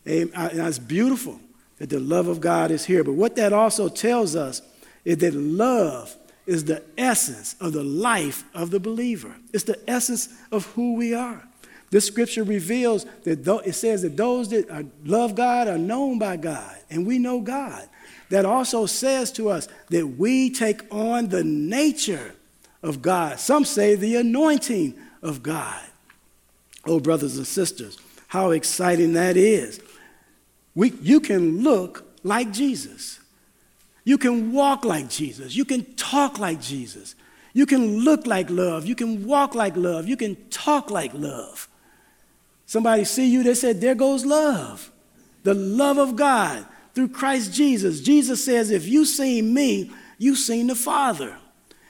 And 0.06 0.30
that's 0.32 0.78
beautiful 0.78 1.40
that 1.84 1.90
the 1.90 2.00
love 2.00 2.28
of 2.28 2.40
God 2.40 2.70
is 2.70 2.86
here. 2.86 3.04
But 3.04 3.12
what 3.12 3.36
that 3.36 3.52
also 3.52 3.90
tells 3.90 4.34
us 4.34 4.62
is 5.04 5.18
that 5.18 5.34
love 5.34 6.16
is 6.46 6.64
the 6.64 6.82
essence 6.96 7.56
of 7.60 7.74
the 7.74 7.84
life 7.84 8.42
of 8.54 8.70
the 8.70 8.80
believer. 8.80 9.36
It's 9.52 9.64
the 9.64 9.78
essence 9.86 10.30
of 10.50 10.64
who 10.68 10.94
we 10.94 11.12
are. 11.12 11.46
This 11.90 12.06
scripture 12.06 12.42
reveals 12.42 13.04
that 13.24 13.46
it 13.66 13.74
says 13.74 14.00
that 14.00 14.16
those 14.16 14.48
that 14.48 14.70
are, 14.70 14.84
love 15.04 15.34
God 15.34 15.68
are 15.68 15.76
known 15.76 16.18
by 16.18 16.38
God, 16.38 16.74
and 16.88 17.06
we 17.06 17.18
know 17.18 17.42
God. 17.42 17.86
That 18.30 18.46
also 18.46 18.86
says 18.86 19.30
to 19.32 19.50
us 19.50 19.68
that 19.90 20.06
we 20.06 20.48
take 20.48 20.82
on 20.90 21.28
the 21.28 21.44
nature 21.44 22.34
of 22.82 23.02
God. 23.02 23.38
Some 23.38 23.66
say 23.66 23.94
the 23.94 24.16
anointing 24.16 24.94
of 25.20 25.42
God. 25.42 25.82
Oh, 26.86 26.98
brothers 26.98 27.36
and 27.36 27.46
sisters, 27.46 27.98
how 28.28 28.52
exciting 28.52 29.12
that 29.12 29.36
is. 29.36 29.80
We, 30.74 30.90
you 31.02 31.20
can 31.20 31.62
look 31.62 32.04
like 32.22 32.52
Jesus. 32.52 33.20
You 34.04 34.18
can 34.18 34.52
walk 34.52 34.84
like 34.84 35.08
Jesus. 35.08 35.54
You 35.54 35.64
can 35.64 35.84
talk 35.94 36.38
like 36.38 36.60
Jesus. 36.60 37.14
You 37.52 37.66
can 37.66 37.98
look 37.98 38.26
like 38.26 38.50
love. 38.50 38.84
You 38.84 38.94
can 38.94 39.24
walk 39.26 39.54
like 39.54 39.76
love. 39.76 40.08
You 40.08 40.16
can 40.16 40.36
talk 40.50 40.90
like 40.90 41.14
love. 41.14 41.68
Somebody 42.66 43.04
see 43.04 43.30
you, 43.30 43.42
they 43.42 43.54
said, 43.54 43.80
There 43.80 43.94
goes 43.94 44.24
love. 44.24 44.90
The 45.44 45.54
love 45.54 45.98
of 45.98 46.16
God 46.16 46.66
through 46.94 47.08
Christ 47.08 47.52
Jesus. 47.52 48.00
Jesus 48.00 48.44
says, 48.44 48.70
If 48.70 48.86
you 48.88 49.04
seen 49.04 49.54
me, 49.54 49.90
you 50.18 50.34
seen 50.34 50.66
the 50.66 50.74
Father. 50.74 51.36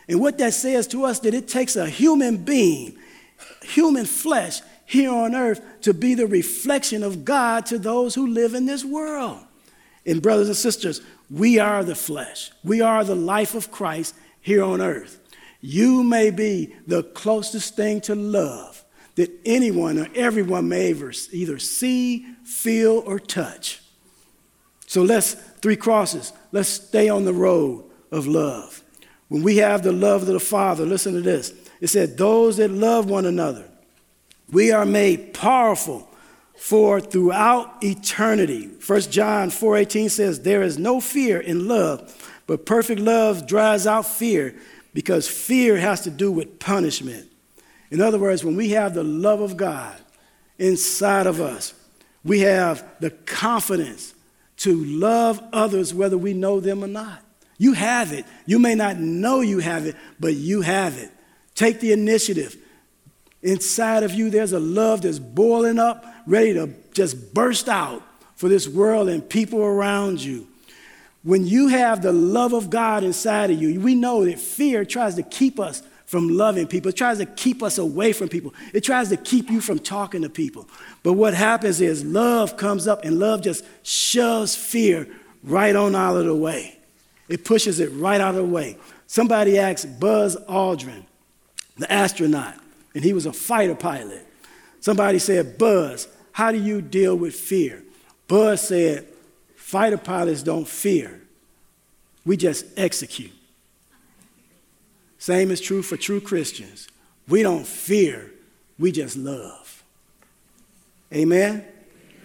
And 0.08 0.20
what 0.20 0.38
that 0.38 0.52
says 0.52 0.86
to 0.88 1.04
us 1.04 1.20
that 1.20 1.34
it 1.34 1.48
takes 1.48 1.76
a 1.76 1.86
human 1.88 2.38
being, 2.38 2.98
human 3.62 4.04
flesh 4.04 4.60
here 4.86 5.10
on 5.10 5.34
earth 5.34 5.62
to 5.82 5.94
be 5.94 6.14
the 6.14 6.26
reflection 6.26 7.02
of 7.02 7.24
God 7.24 7.66
to 7.66 7.78
those 7.78 8.14
who 8.14 8.26
live 8.26 8.54
in 8.54 8.66
this 8.66 8.84
world. 8.84 9.40
And 10.06 10.20
brothers 10.20 10.48
and 10.48 10.56
sisters, 10.56 11.00
we 11.30 11.58
are 11.58 11.82
the 11.82 11.94
flesh. 11.94 12.50
We 12.62 12.80
are 12.80 13.04
the 13.04 13.14
life 13.14 13.54
of 13.54 13.70
Christ 13.70 14.14
here 14.40 14.62
on 14.62 14.80
earth. 14.80 15.20
You 15.60 16.02
may 16.02 16.30
be 16.30 16.74
the 16.86 17.02
closest 17.02 17.74
thing 17.74 18.02
to 18.02 18.14
love 18.14 18.84
that 19.14 19.30
anyone 19.44 19.98
or 19.98 20.08
everyone 20.14 20.68
may 20.68 20.90
ever 20.90 21.12
either 21.32 21.58
see, 21.58 22.26
feel, 22.44 23.02
or 23.06 23.18
touch. 23.18 23.80
So 24.86 25.02
let's, 25.02 25.34
three 25.34 25.76
crosses, 25.76 26.32
let's 26.52 26.68
stay 26.68 27.08
on 27.08 27.24
the 27.24 27.32
road 27.32 27.84
of 28.10 28.26
love. 28.26 28.82
When 29.28 29.42
we 29.42 29.56
have 29.58 29.82
the 29.82 29.92
love 29.92 30.22
of 30.22 30.28
the 30.28 30.40
Father, 30.40 30.84
listen 30.84 31.14
to 31.14 31.20
this. 31.20 31.52
It 31.80 31.88
said, 31.88 32.16
Those 32.16 32.58
that 32.58 32.70
love 32.70 33.08
one 33.08 33.24
another, 33.24 33.68
we 34.50 34.72
are 34.72 34.86
made 34.86 35.34
powerful 35.34 36.08
for 36.56 37.00
throughout 37.00 37.82
eternity. 37.82 38.70
1 38.86 39.00
John 39.02 39.50
4:18 39.50 40.10
says, 40.10 40.40
There 40.40 40.62
is 40.62 40.78
no 40.78 41.00
fear 41.00 41.40
in 41.40 41.68
love, 41.68 42.32
but 42.46 42.66
perfect 42.66 43.00
love 43.00 43.46
drives 43.46 43.86
out 43.86 44.06
fear, 44.06 44.54
because 44.92 45.28
fear 45.28 45.76
has 45.76 46.02
to 46.02 46.10
do 46.10 46.30
with 46.30 46.58
punishment. 46.58 47.30
In 47.90 48.00
other 48.00 48.18
words, 48.18 48.44
when 48.44 48.56
we 48.56 48.70
have 48.70 48.94
the 48.94 49.04
love 49.04 49.40
of 49.40 49.56
God 49.56 49.96
inside 50.58 51.26
of 51.26 51.40
us, 51.40 51.74
we 52.24 52.40
have 52.40 52.84
the 53.00 53.10
confidence 53.10 54.14
to 54.58 54.84
love 54.84 55.42
others 55.52 55.92
whether 55.92 56.16
we 56.16 56.32
know 56.32 56.60
them 56.60 56.82
or 56.82 56.88
not. 56.88 57.20
You 57.58 57.72
have 57.74 58.12
it. 58.12 58.24
You 58.46 58.58
may 58.58 58.74
not 58.74 58.98
know 58.98 59.40
you 59.40 59.58
have 59.58 59.86
it, 59.86 59.96
but 60.18 60.34
you 60.34 60.62
have 60.62 60.96
it. 60.98 61.10
Take 61.54 61.80
the 61.80 61.92
initiative. 61.92 62.56
Inside 63.44 64.02
of 64.04 64.14
you, 64.14 64.30
there's 64.30 64.54
a 64.54 64.58
love 64.58 65.02
that's 65.02 65.18
boiling 65.18 65.78
up, 65.78 66.06
ready 66.26 66.54
to 66.54 66.70
just 66.94 67.34
burst 67.34 67.68
out 67.68 68.02
for 68.36 68.48
this 68.48 68.66
world 68.66 69.10
and 69.10 69.28
people 69.28 69.60
around 69.60 70.20
you. 70.22 70.48
When 71.22 71.46
you 71.46 71.68
have 71.68 72.00
the 72.00 72.12
love 72.12 72.54
of 72.54 72.70
God 72.70 73.04
inside 73.04 73.50
of 73.50 73.60
you, 73.60 73.78
we 73.78 73.94
know 73.94 74.24
that 74.24 74.38
fear 74.38 74.86
tries 74.86 75.14
to 75.16 75.22
keep 75.22 75.60
us 75.60 75.82
from 76.06 76.28
loving 76.28 76.66
people. 76.66 76.88
It 76.88 76.96
tries 76.96 77.18
to 77.18 77.26
keep 77.26 77.62
us 77.62 77.76
away 77.76 78.14
from 78.14 78.30
people. 78.30 78.54
It 78.72 78.82
tries 78.82 79.10
to 79.10 79.16
keep 79.18 79.50
you 79.50 79.60
from 79.60 79.78
talking 79.78 80.22
to 80.22 80.30
people. 80.30 80.66
But 81.02 81.12
what 81.12 81.34
happens 81.34 81.82
is 81.82 82.02
love 82.02 82.56
comes 82.56 82.88
up 82.88 83.04
and 83.04 83.18
love 83.18 83.42
just 83.42 83.64
shoves 83.82 84.56
fear 84.56 85.06
right 85.42 85.76
on 85.76 85.94
out 85.94 86.16
of 86.16 86.24
the 86.24 86.34
way. 86.34 86.78
It 87.28 87.44
pushes 87.44 87.78
it 87.78 87.88
right 87.88 88.22
out 88.22 88.30
of 88.30 88.36
the 88.36 88.44
way. 88.44 88.78
Somebody 89.06 89.58
asked 89.58 90.00
Buzz 90.00 90.34
Aldrin, 90.48 91.04
the 91.76 91.90
astronaut, 91.92 92.54
and 92.94 93.04
he 93.04 93.12
was 93.12 93.26
a 93.26 93.32
fighter 93.32 93.74
pilot. 93.74 94.26
Somebody 94.80 95.18
said, 95.18 95.58
Buzz, 95.58 96.08
how 96.32 96.52
do 96.52 96.58
you 96.58 96.80
deal 96.82 97.16
with 97.16 97.34
fear? 97.34 97.82
Buzz 98.28 98.68
said, 98.68 99.06
fighter 99.56 99.98
pilots 99.98 100.42
don't 100.42 100.68
fear, 100.68 101.20
we 102.24 102.36
just 102.36 102.66
execute. 102.76 103.32
Same 105.18 105.50
is 105.50 105.60
true 105.60 105.82
for 105.82 105.96
true 105.96 106.20
Christians. 106.20 106.88
We 107.28 107.42
don't 107.42 107.66
fear, 107.66 108.30
we 108.78 108.92
just 108.92 109.16
love. 109.16 109.82
Amen? 111.12 111.64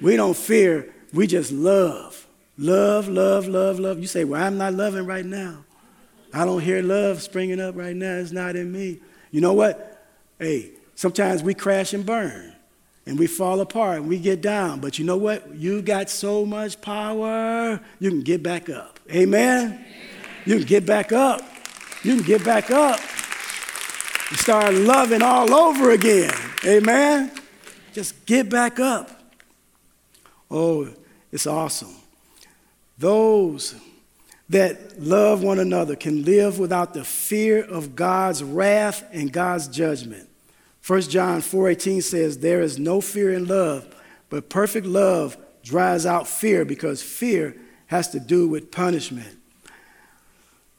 We 0.02 0.16
don't 0.16 0.36
fear, 0.36 0.94
we 1.14 1.28
just 1.28 1.52
love. 1.52 2.28
Love, 2.58 3.08
love, 3.08 3.48
love, 3.48 3.80
love. 3.80 4.00
You 4.00 4.08
say, 4.08 4.26
Well, 4.26 4.44
I'm 4.44 4.58
not 4.58 4.74
loving 4.74 5.06
right 5.06 5.26
now. 5.26 5.64
I 6.34 6.44
don't 6.44 6.60
hear 6.60 6.82
love 6.84 7.22
springing 7.22 7.62
up 7.62 7.76
right 7.78 7.96
now. 7.96 8.18
It's 8.18 8.34
not 8.34 8.58
in 8.58 8.72
me. 8.72 9.00
You 9.32 9.40
know 9.40 9.54
what? 9.54 9.89
Hey, 10.40 10.72
sometimes 10.96 11.44
we 11.44 11.54
crash 11.54 11.94
and 11.94 12.06
burn 12.06 12.56
and 13.06 13.20
we 13.20 13.28
fall 13.28 13.60
apart 13.60 13.98
and 13.98 14.08
we 14.08 14.20
get 14.20 14.42
down. 14.42 14.80
But 14.80 14.98
you 14.98 15.06
know 15.06 15.18
what? 15.18 15.54
You've 15.54 15.84
got 15.84 16.10
so 16.10 16.46
much 16.46 16.80
power, 16.80 17.82
you 18.00 18.10
can 18.10 18.22
get 18.22 18.42
back 18.42 18.70
up. 18.70 19.00
Amen? 19.12 19.84
You 20.46 20.58
can 20.60 20.66
get 20.66 20.86
back 20.86 21.12
up. 21.12 21.42
You 22.04 22.16
can 22.16 22.24
get 22.24 22.46
back 22.46 22.72
up. 22.72 23.00
You 24.32 24.38
start 24.38 24.74
loving 24.74 25.22
all 25.22 25.54
over 25.54 25.92
again. 25.92 26.34
Amen? 26.66 27.32
Just 27.94 28.26
get 28.26 28.50
back 28.50 28.80
up. 28.80 29.10
Oh, 30.50 30.88
it's 31.32 31.48
awesome. 31.48 31.96
Those 32.98 33.76
that 34.50 35.00
love 35.02 35.44
one 35.44 35.60
another 35.60 35.96
can 35.96 36.24
live 36.24 36.60
without 36.60 36.94
the 36.94 37.04
fear 37.04 37.64
of 37.64 37.96
God's 37.96 38.44
wrath 38.44 39.04
and 39.12 39.32
God's 39.34 39.68
judgment. 39.68 40.29
1 40.86 41.02
John 41.04 41.42
4:18 41.42 42.02
says 42.02 42.40
there 42.40 42.62
is 42.62 42.80
no 42.80 43.02
fear 43.02 43.34
in 43.34 43.48
love, 43.48 43.88
but 44.30 44.50
perfect 44.50 44.88
love 44.88 45.38
drives 45.64 46.06
out 46.06 46.28
fear 46.28 46.66
because 46.66 47.02
fear 47.02 47.56
has 47.88 48.10
to 48.10 48.20
do 48.20 48.48
with 48.48 48.72
punishment. 48.72 49.40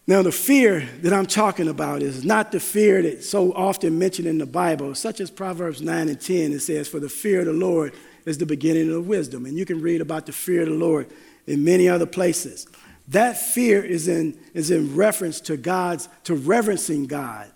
Now, 0.06 0.22
the 0.22 0.32
fear 0.32 0.88
that 1.02 1.12
I'm 1.12 1.26
talking 1.26 1.68
about 1.68 2.02
is 2.02 2.24
not 2.24 2.50
the 2.50 2.58
fear 2.58 3.00
that's 3.00 3.28
so 3.28 3.52
often 3.52 3.96
mentioned 3.96 4.26
in 4.26 4.38
the 4.38 4.46
Bible, 4.46 4.94
such 4.96 5.20
as 5.20 5.30
Proverbs 5.30 5.80
9 5.80 6.08
and 6.08 6.20
10. 6.20 6.52
It 6.52 6.60
says, 6.60 6.88
For 6.88 6.98
the 6.98 7.08
fear 7.08 7.40
of 7.40 7.46
the 7.46 7.52
Lord 7.52 7.92
is 8.24 8.38
the 8.38 8.46
beginning 8.46 8.92
of 8.92 9.06
wisdom. 9.06 9.46
And 9.46 9.56
you 9.56 9.64
can 9.64 9.80
read 9.80 10.00
about 10.00 10.26
the 10.26 10.32
fear 10.32 10.62
of 10.62 10.68
the 10.68 10.74
Lord 10.74 11.06
in 11.46 11.62
many 11.62 11.88
other 11.88 12.06
places. 12.06 12.66
That 13.06 13.36
fear 13.36 13.84
is 13.84 14.08
in, 14.08 14.36
is 14.52 14.72
in 14.72 14.96
reference 14.96 15.40
to 15.42 15.56
God's, 15.56 16.08
to 16.24 16.34
reverencing 16.34 17.06
God 17.06 17.50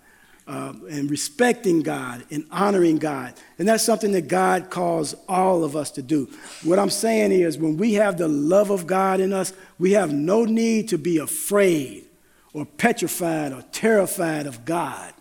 uh, 0.47 0.73
and 0.89 1.09
respecting 1.09 1.81
God 1.81 2.23
and 2.29 2.45
honoring 2.51 2.97
God. 2.97 3.33
And 3.57 3.67
that's 3.67 3.83
something 3.83 4.11
that 4.11 4.27
God 4.27 4.69
calls 4.69 5.15
all 5.27 5.63
of 5.63 5.75
us 5.75 5.91
to 5.91 6.01
do. 6.01 6.29
What 6.63 6.77
I'm 6.77 6.89
saying 6.89 7.31
is, 7.31 7.57
when 7.57 7.77
we 7.77 7.93
have 7.93 8.17
the 8.17 8.27
love 8.27 8.69
of 8.69 8.85
God 8.85 9.19
in 9.19 9.33
us, 9.33 9.53
we 9.79 9.93
have 9.93 10.13
no 10.13 10.45
need 10.45 10.89
to 10.89 10.97
be 10.97 11.17
afraid 11.17 12.05
or 12.53 12.65
petrified 12.65 13.53
or 13.53 13.63
terrified 13.71 14.45
of 14.45 14.65
God 14.65 15.13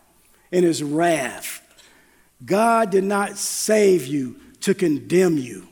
and 0.52 0.64
His 0.64 0.82
wrath. 0.82 1.62
God 2.44 2.90
did 2.90 3.04
not 3.04 3.38
save 3.38 4.06
you 4.06 4.38
to 4.60 4.74
condemn 4.74 5.38
you. 5.38 5.68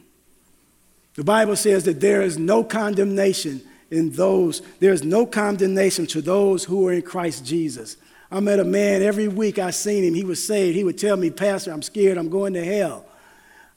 The 1.15 1.25
Bible 1.25 1.57
says 1.57 1.85
that 1.85 2.01
there 2.01 2.23
is 2.23 2.39
no 2.39 2.65
condemnation 2.65 3.61
in 3.91 4.11
those, 4.13 4.63
there 4.81 4.93
is 4.93 5.05
no 5.05 5.27
condemnation 5.27 6.07
to 6.07 6.23
those 6.23 6.65
who 6.65 6.89
are 6.89 6.93
in 6.95 7.03
Christ 7.03 7.45
Jesus. 7.45 7.99
I 8.33 8.41
met 8.41 8.59
a 8.59 8.65
man 8.65 9.03
every 9.03 9.29
week 9.29 9.59
I 9.59 9.71
seen 9.71 10.05
him, 10.05 10.15
he 10.15 10.25
was 10.25 10.45
saved. 10.45 10.75
He 10.75 10.85
would 10.85 10.97
tell 10.97 11.19
me, 11.19 11.29
Pastor, 11.29 11.71
I'm 11.71 11.83
scared, 11.83 12.17
I'm 12.17 12.31
going 12.31 12.55
to 12.55 12.65
hell. 12.65 13.05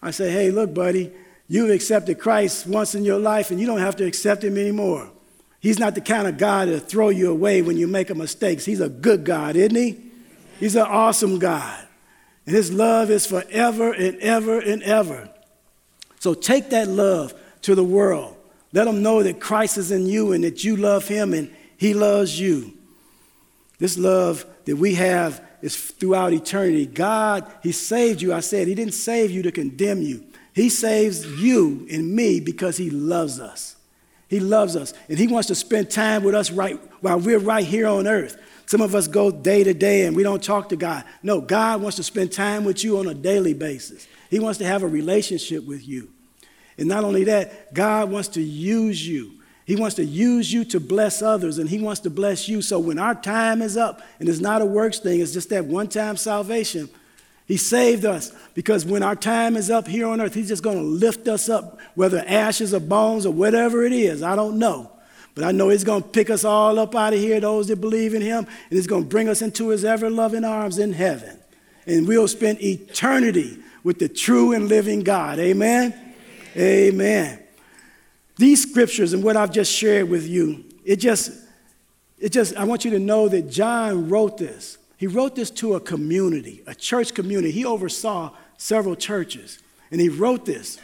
I 0.02 0.12
said, 0.12 0.32
hey, 0.32 0.50
look, 0.50 0.74
buddy, 0.74 1.12
you've 1.50 1.72
accepted 1.72 2.20
Christ 2.20 2.66
once 2.66 2.96
in 2.96 3.04
your 3.04 3.20
life 3.20 3.52
and 3.52 3.60
you 3.60 3.68
don't 3.68 3.80
have 3.80 3.98
to 3.98 4.06
accept 4.06 4.46
him 4.46 4.58
anymore. 4.58 5.10
He's 5.60 5.78
not 5.78 5.94
the 5.94 6.00
kind 6.00 6.26
of 6.26 6.38
God 6.38 6.66
to 6.66 6.80
throw 6.80 7.10
you 7.10 7.32
away 7.32 7.64
when 7.64 7.76
you 7.76 7.86
make 7.86 8.10
a 8.10 8.16
mistake. 8.16 8.62
He's 8.62 8.80
a 8.80 8.88
good 8.88 9.26
God, 9.26 9.58
isn't 9.58 9.76
he? 9.76 10.00
He's 10.58 10.78
an 10.78 10.84
awesome 10.84 11.38
God. 11.38 11.86
And 12.46 12.56
his 12.56 12.72
love 12.72 13.10
is 13.10 13.26
forever 13.26 13.92
and 13.92 14.18
ever 14.20 14.60
and 14.60 14.82
ever. 14.84 15.30
So 16.20 16.34
take 16.34 16.70
that 16.70 16.88
love 16.88 17.34
to 17.64 17.76
the 17.76 17.84
world. 17.84 18.38
Let 18.72 18.86
them 18.86 19.04
know 19.04 19.22
that 19.22 19.42
Christ 19.42 19.78
is 19.78 19.92
in 19.92 20.06
you 20.06 20.32
and 20.32 20.46
that 20.46 20.64
you 20.64 20.78
love 20.78 21.08
him 21.10 21.34
and 21.34 21.54
he 21.78 21.94
loves 21.94 22.40
you. 22.40 22.76
This 23.78 23.98
love 23.98 24.46
that 24.66 24.78
we 24.78 24.96
have 24.96 25.44
is 25.62 25.76
throughout 25.76 26.34
eternity. 26.34 26.86
God, 26.86 27.52
he 27.62 27.72
saved 27.72 28.22
you. 28.22 28.34
I 28.34 28.40
said, 28.40 28.68
he 28.68 28.76
didn't 28.76 28.94
save 28.94 29.32
you 29.32 29.42
to 29.44 29.52
condemn 29.52 30.02
you. 30.02 30.24
He 30.54 30.70
saves 30.70 31.26
you 31.42 31.86
and 31.92 32.16
me 32.16 32.40
because 32.40 32.78
he 32.78 32.90
loves 32.90 33.40
us. 33.40 33.76
He 34.28 34.40
loves 34.40 34.76
us. 34.76 34.94
And 35.10 35.18
he 35.18 35.28
wants 35.28 35.48
to 35.50 35.56
spend 35.56 35.92
time 35.92 36.24
with 36.24 36.34
us 36.34 36.52
right 36.52 36.80
while 37.02 37.20
we're 37.20 37.40
right 37.40 37.66
here 37.66 37.88
on 37.88 38.08
earth. 38.08 38.38
Some 38.66 38.82
of 38.82 38.96
us 38.96 39.08
go 39.08 39.32
day 39.32 39.64
to 39.64 39.74
day 39.74 40.06
and 40.06 40.16
we 40.16 40.24
don't 40.24 40.44
talk 40.44 40.70
to 40.70 40.76
God. 40.76 41.04
No, 41.22 41.42
God 41.42 41.82
wants 41.82 41.98
to 41.98 42.04
spend 42.04 42.32
time 42.32 42.64
with 42.64 42.84
you 42.84 42.98
on 42.98 43.08
a 43.08 43.14
daily 43.14 43.54
basis. 43.54 44.08
He 44.30 44.40
wants 44.40 44.58
to 44.60 44.66
have 44.66 44.82
a 44.82 44.88
relationship 44.88 45.66
with 45.66 45.88
you. 45.88 46.10
And 46.78 46.88
not 46.88 47.04
only 47.04 47.26
that, 47.26 47.74
God 47.74 48.10
wants 48.10 48.30
to 48.30 48.42
use 48.42 49.08
you. 49.08 49.35
He 49.66 49.76
wants 49.76 49.96
to 49.96 50.06
use 50.06 50.54
you 50.54 50.64
to 50.66 50.80
bless 50.80 51.22
others, 51.22 51.58
and 51.58 51.70
He 51.70 51.80
wants 51.80 52.02
to 52.02 52.10
bless 52.10 52.48
you. 52.48 52.62
So 52.62 52.80
when 52.80 53.00
our 53.00 53.16
time 53.16 53.62
is 53.62 53.78
up, 53.78 54.02
and 54.20 54.30
it's 54.30 54.40
not 54.40 54.62
a 54.62 54.66
works 54.66 55.00
thing, 55.00 55.20
it's 55.20 55.34
just 55.34 55.50
that 55.50 55.66
one 55.66 55.88
time 55.88 56.18
salvation, 56.18 56.88
He 57.48 57.58
saved 57.58 58.06
us 58.06 58.32
because 58.54 58.86
when 58.86 59.02
our 59.02 59.16
time 59.16 59.58
is 59.58 59.72
up 59.72 59.88
here 59.88 60.08
on 60.08 60.22
earth, 60.22 60.36
He's 60.36 60.50
just 60.50 60.64
going 60.64 60.78
to 60.78 60.84
lift 60.84 61.28
us 61.28 61.50
up, 61.50 61.80
whether 61.96 62.24
ashes 62.28 62.76
or 62.76 62.80
bones 62.80 63.26
or 63.26 63.34
whatever 63.34 63.84
it 63.84 63.92
is. 63.92 64.22
I 64.22 64.36
don't 64.36 64.60
know. 64.60 64.92
But 65.34 65.44
I 65.44 65.52
know 65.52 65.70
He's 65.70 65.84
going 65.84 66.04
to 66.04 66.10
pick 66.10 66.30
us 66.30 66.46
all 66.46 66.78
up 66.78 66.94
out 66.94 67.14
of 67.14 67.20
here, 67.20 67.40
those 67.40 67.68
that 67.70 67.82
believe 67.82 68.14
in 68.14 68.22
Him, 68.22 68.46
and 68.46 68.70
He's 68.70 68.88
going 68.88 69.04
to 69.04 69.10
bring 69.10 69.28
us 69.28 69.42
into 69.42 69.70
His 69.70 69.84
ever 69.84 70.12
loving 70.12 70.44
arms 70.44 70.78
in 70.78 70.94
heaven. 70.94 71.40
And 71.88 72.08
we'll 72.08 72.28
spend 72.28 72.62
eternity 72.62 73.58
with 73.84 73.98
the 73.98 74.10
true 74.10 74.54
and 74.54 74.68
living 74.68 75.02
God. 75.02 75.40
Amen. 75.40 75.94
Amen. 76.56 77.45
These 78.38 78.70
scriptures 78.70 79.14
and 79.14 79.24
what 79.24 79.38
I've 79.38 79.52
just 79.52 79.72
shared 79.72 80.10
with 80.10 80.28
you, 80.28 80.66
it 80.84 80.98
just, 80.98 81.32
it 82.20 82.32
just, 82.32 82.56
I 82.56 82.66
want 82.66 82.86
you 82.86 82.92
to 82.92 83.00
know 83.00 83.28
that 83.30 83.50
John 83.50 84.10
wrote 84.10 84.38
this. 84.38 84.78
He 84.98 85.08
wrote 85.08 85.36
this 85.36 85.50
to 85.52 85.76
a 85.76 85.80
community, 85.80 86.64
a 86.68 86.76
church 86.76 87.14
community. 87.14 87.52
He 87.52 87.66
oversaw 87.66 88.32
several 88.58 88.96
churches, 88.96 89.60
and 89.92 90.00
he 90.00 90.10
wrote 90.10 90.46
this 90.46 90.80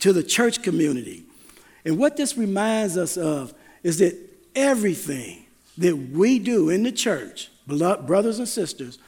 to 0.00 0.12
the 0.12 0.22
church 0.22 0.62
community. 0.62 1.24
And 1.84 1.98
what 1.98 2.16
this 2.16 2.36
reminds 2.36 2.96
us 2.96 3.16
of 3.16 3.54
is 3.82 3.98
that 3.98 4.16
everything 4.54 5.46
that 5.78 5.96
we 5.96 6.38
do 6.38 6.68
in 6.68 6.82
the 6.82 6.92
church, 6.92 7.50
brothers 7.66 8.38
and 8.38 8.48
sisters, 8.48 8.98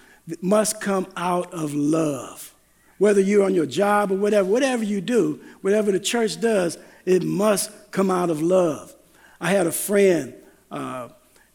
must 0.40 0.80
come 0.80 1.06
out 1.16 1.52
of 1.52 1.74
love 1.74 2.54
whether 2.98 3.20
you're 3.20 3.44
on 3.44 3.54
your 3.54 3.66
job 3.66 4.10
or 4.12 4.16
whatever, 4.16 4.48
whatever 4.48 4.84
you 4.84 5.00
do, 5.00 5.40
whatever 5.60 5.92
the 5.92 6.00
church 6.00 6.40
does, 6.40 6.78
it 7.04 7.22
must 7.22 7.70
come 7.90 8.10
out 8.10 8.30
of 8.30 8.42
love. 8.42 8.94
I 9.40 9.50
had 9.50 9.66
a 9.66 9.72
friend, 9.72 10.34
uh, 10.70 11.08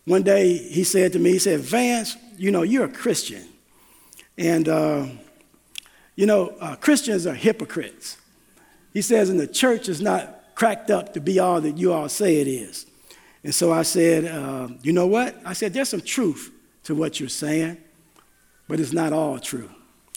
one 0.06 0.24
day 0.24 0.58
he 0.58 0.84
said 0.84 1.14
to 1.14 1.20
me, 1.20 1.32
he 1.32 1.40
said, 1.40 1.60
Vance, 1.60 2.18
you 2.38 2.52
know, 2.52 2.64
you're 2.64 2.86
a 2.86 2.92
Christian. 2.92 3.48
And, 4.38 4.68
uh, 4.68 5.06
you 6.16 6.26
know, 6.26 6.54
uh, 6.60 6.76
Christians 6.76 7.28
are 7.28 7.34
hypocrites. 7.34 8.18
He 8.94 9.02
says, 9.02 9.30
and 9.30 9.40
the 9.40 9.48
church 9.48 9.88
is 9.88 10.02
not 10.02 10.56
cracked 10.56 10.90
up 10.90 11.14
to 11.14 11.22
be 11.22 11.40
all 11.40 11.62
that 11.62 11.78
you 11.78 11.94
all 11.94 12.10
say 12.10 12.42
it 12.42 12.48
is. 12.48 12.86
And 13.44 13.54
so 13.54 13.72
I 13.72 13.84
said, 13.84 14.26
uh, 14.26 14.70
you 14.82 14.92
know 14.92 15.08
what? 15.08 15.36
I 15.46 15.54
said, 15.54 15.74
there's 15.74 15.90
some 15.90 16.02
truth 16.02 16.52
to 16.84 16.96
what 16.96 17.20
you're 17.20 17.30
saying, 17.30 17.78
but 18.68 18.80
it's 18.80 18.94
not 18.94 19.14
all 19.14 19.40
true. 19.40 19.70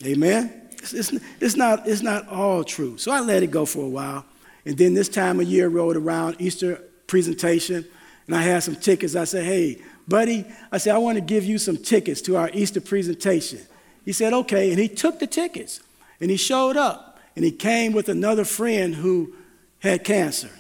Amen? 0.05 0.71
It's, 0.73 0.93
it's, 0.93 1.13
it's, 1.41 1.57
not, 1.57 1.87
it's 1.87 2.03
not 2.03 2.27
all 2.29 2.65
true. 2.65 2.99
So 2.99 3.13
I 3.13 3.21
let 3.21 3.43
it 3.43 3.51
go 3.51 3.65
for 3.65 3.85
a 3.85 3.89
while. 3.89 4.25
And 4.65 4.79
then 4.79 4.95
this 4.95 5.09
time 5.09 5.41
of 5.41 5.47
year 5.47 5.69
rolled 5.69 5.97
around, 5.97 6.37
Easter 6.39 6.83
presentation, 7.07 7.85
and 8.27 8.37
I 8.37 8.43
had 8.43 8.63
some 8.63 8.77
tickets. 8.77 9.17
I 9.17 9.25
said, 9.25 9.45
hey, 9.45 9.83
buddy, 10.07 10.45
I 10.71 10.79
said, 10.79 10.95
I 10.95 10.99
want 10.99 11.17
to 11.17 11.21
give 11.21 11.45
you 11.45 11.59
some 11.59 11.77
tickets 11.77 12.21
to 12.23 12.37
our 12.37 12.51
Easter 12.53 12.81
presentation. 12.81 13.61
He 14.05 14.13
said, 14.13 14.33
okay. 14.33 14.71
And 14.71 14.79
he 14.79 14.89
took 14.89 15.19
the 15.19 15.27
tickets 15.27 15.81
and 16.21 16.31
he 16.31 16.37
showed 16.37 16.77
up 16.77 17.21
and 17.37 17.45
he 17.45 17.51
came 17.51 17.93
with 17.93 18.09
another 18.09 18.45
friend 18.45 18.95
who 18.95 19.35
had 19.81 20.05
cancer. 20.05 20.51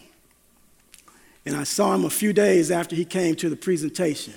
And 1.45 1.57
I 1.57 1.65
saw 1.65 1.95
him 1.95 2.05
a 2.05 2.11
few 2.11 2.33
days 2.33 2.71
after 2.71 2.95
he 2.95 3.05
came 3.05 3.35
to 3.37 3.49
the 3.49 3.57
presentation. 3.57 4.35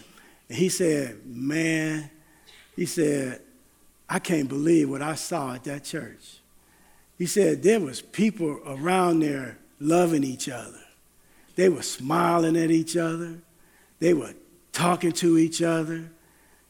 And 0.49 0.57
he 0.57 0.69
said, 0.69 1.25
man, 1.25 2.09
he 2.75 2.85
said, 2.85 3.41
I 4.09 4.19
can't 4.19 4.47
believe 4.47 4.89
what 4.89 5.01
I 5.01 5.15
saw 5.15 5.53
at 5.53 5.63
that 5.65 5.83
church. 5.83 6.39
He 7.17 7.25
said 7.25 7.63
there 7.63 7.79
was 7.79 8.01
people 8.01 8.59
around 8.65 9.21
there 9.21 9.57
loving 9.79 10.23
each 10.23 10.49
other. 10.49 10.79
They 11.55 11.69
were 11.69 11.83
smiling 11.83 12.57
at 12.57 12.71
each 12.71 12.97
other. 12.97 13.39
They 13.99 14.13
were 14.13 14.33
talking 14.73 15.13
to 15.13 15.37
each 15.37 15.61
other. 15.61 16.11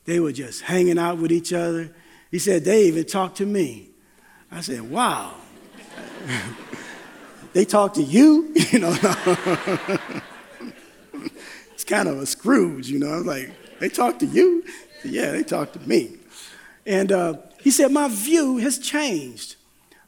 They 0.06 0.20
were 0.20 0.32
just 0.32 0.62
hanging 0.62 1.00
out 1.00 1.18
with 1.18 1.32
each 1.32 1.52
other. 1.54 1.90
He 2.30 2.38
said 2.40 2.64
they 2.64 2.86
even 2.86 3.06
talked 3.06 3.38
to 3.38 3.46
me. 3.46 3.90
I 4.52 4.62
said, 4.62 4.90
wow. 4.90 5.34
they 7.54 7.66
talked 7.66 7.96
to 7.96 8.04
you? 8.04 8.54
You 8.72 8.80
know, 8.80 8.98
it's 11.74 11.84
kind 11.86 12.10
of 12.10 12.18
a 12.18 12.26
Scrooge, 12.26 12.90
you 12.90 13.00
know. 13.00 13.14
I 13.14 13.18
was 13.18 13.26
like, 13.26 13.52
they 13.80 13.88
talked 13.88 14.20
to 14.20 14.26
you? 14.26 14.66
Yeah, 15.06 15.32
they 15.32 15.44
talked 15.44 15.74
to 15.74 15.80
me. 15.88 16.18
And 16.86 17.12
uh, 17.12 17.36
he 17.62 17.72
said, 17.72 17.92
My 17.92 18.10
view 18.10 18.58
has 18.58 18.80
changed. 18.80 19.56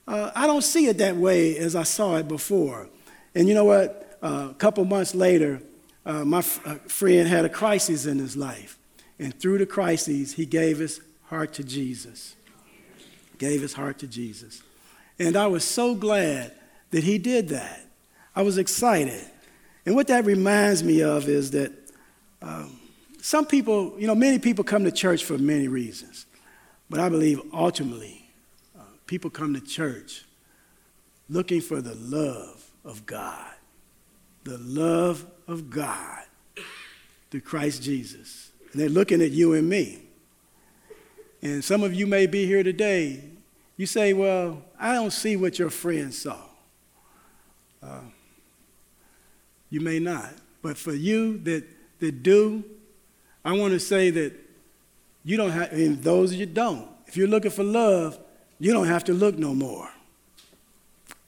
Uh, 0.08 0.32
I 0.36 0.48
don't 0.48 0.63
see 0.63 0.88
it 0.88 1.00
that 1.00 1.17
way 1.17 1.58
as 1.58 1.76
I 1.76 1.84
saw 1.84 2.15
it 2.15 2.28
before. 2.28 2.88
And 3.36 3.48
you 3.48 3.54
know 3.54 3.65
what? 3.65 4.17
Uh, 4.22 4.48
a 4.52 4.54
couple 4.54 4.86
months 4.86 5.13
later, 5.13 5.62
uh, 6.06 6.24
my 6.24 6.39
f- 6.39 6.65
uh, 6.65 6.76
friend 6.88 7.28
had 7.28 7.43
a 7.43 7.50
crisis 7.50 8.06
in 8.06 8.17
his 8.17 8.38
life. 8.38 8.80
And 9.20 9.38
through 9.38 9.58
the 9.58 9.65
crisis, 9.65 10.34
he 10.34 10.46
gave 10.46 10.78
his 10.80 11.02
heart 11.26 11.54
to 11.54 11.63
Jesus. 11.63 12.36
Gave 13.38 13.62
his 13.62 13.74
heart 13.74 14.00
to 14.00 14.08
Jesus. 14.08 14.63
And 15.20 15.36
I 15.36 15.48
was 15.48 15.63
so 15.63 15.93
glad 15.96 16.54
that 16.91 17.04
he 17.04 17.17
did 17.17 17.50
that. 17.50 17.82
I 18.36 18.43
was 18.43 18.58
excited. 18.58 19.26
And 19.86 19.96
what 19.96 20.08
that 20.08 20.26
reminds 20.26 20.84
me 20.84 21.02
of 21.02 21.28
is 21.28 21.52
that 21.52 21.72
um, 22.41 22.80
some 23.22 23.46
people, 23.46 23.93
you 23.98 24.08
know, 24.08 24.15
many 24.15 24.39
people 24.39 24.63
come 24.63 24.84
to 24.84 24.91
church 24.91 25.24
for 25.26 25.38
many 25.38 25.67
reasons. 25.67 26.26
But 26.89 27.00
I 27.00 27.10
believe 27.10 27.41
ultimately, 27.54 28.26
people 29.08 29.30
come 29.30 29.54
to 29.54 29.62
church 29.62 30.26
looking 31.30 31.62
for 31.62 31.82
the 31.82 31.96
love 31.96 32.70
of 32.86 33.06
God. 33.06 33.54
The 34.43 34.58
love 34.60 35.26
of 35.48 35.70
God 35.70 36.24
through 37.32 37.41
Christ 37.41 37.82
Jesus. 37.82 38.52
And 38.72 38.82
they're 38.82 38.89
looking 38.89 39.22
at 39.22 39.32
you 39.32 39.54
and 39.54 39.67
me. 39.67 40.04
And 41.41 41.63
some 41.63 41.84
of 41.84 41.93
you 41.93 42.08
may 42.08 42.28
be 42.28 42.46
here 42.46 42.63
today. 42.63 43.24
You 43.76 43.86
say, 43.86 44.13
Well, 44.13 44.62
I 44.80 44.93
don't 44.93 45.12
see 45.12 45.36
what 45.36 45.60
your 45.60 45.70
friend 45.70 46.13
saw. 46.13 46.38
Uh, 47.82 48.02
you 49.70 49.82
may 49.82 50.00
not. 50.00 50.34
But 50.62 50.78
for 50.78 50.93
you 50.93 51.38
that, 51.39 51.63
that 52.00 52.24
do, 52.24 52.63
I 53.46 53.54
want 53.54 53.74
to 53.74 53.80
say 53.80 54.10
that 54.10 54.34
you 55.24 55.38
don't 55.38 55.52
have, 55.52 55.72
and 55.72 56.02
those 56.02 56.34
you 56.34 56.46
don't, 56.46 56.88
if 57.06 57.15
you're 57.15 57.28
looking 57.28 57.52
for 57.52 57.63
love, 57.63 58.17
you 58.60 58.74
don't 58.74 58.88
have 58.88 59.04
to 59.06 59.13
look 59.13 59.38
no 59.38 59.54
more. 59.54 59.89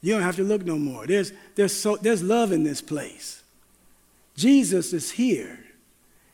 You 0.02 0.14
don't 0.14 0.24
have 0.24 0.38
to 0.38 0.44
look 0.44 0.66
no 0.66 0.78
more. 0.78 1.06
There's, 1.06 1.34
there's, 1.56 1.76
so, 1.76 1.98
there's 1.98 2.24
love 2.24 2.52
in 2.52 2.64
this 2.64 2.82
place. 2.82 3.44
Jesus 4.36 4.94
is 4.94 5.12
here, 5.12 5.60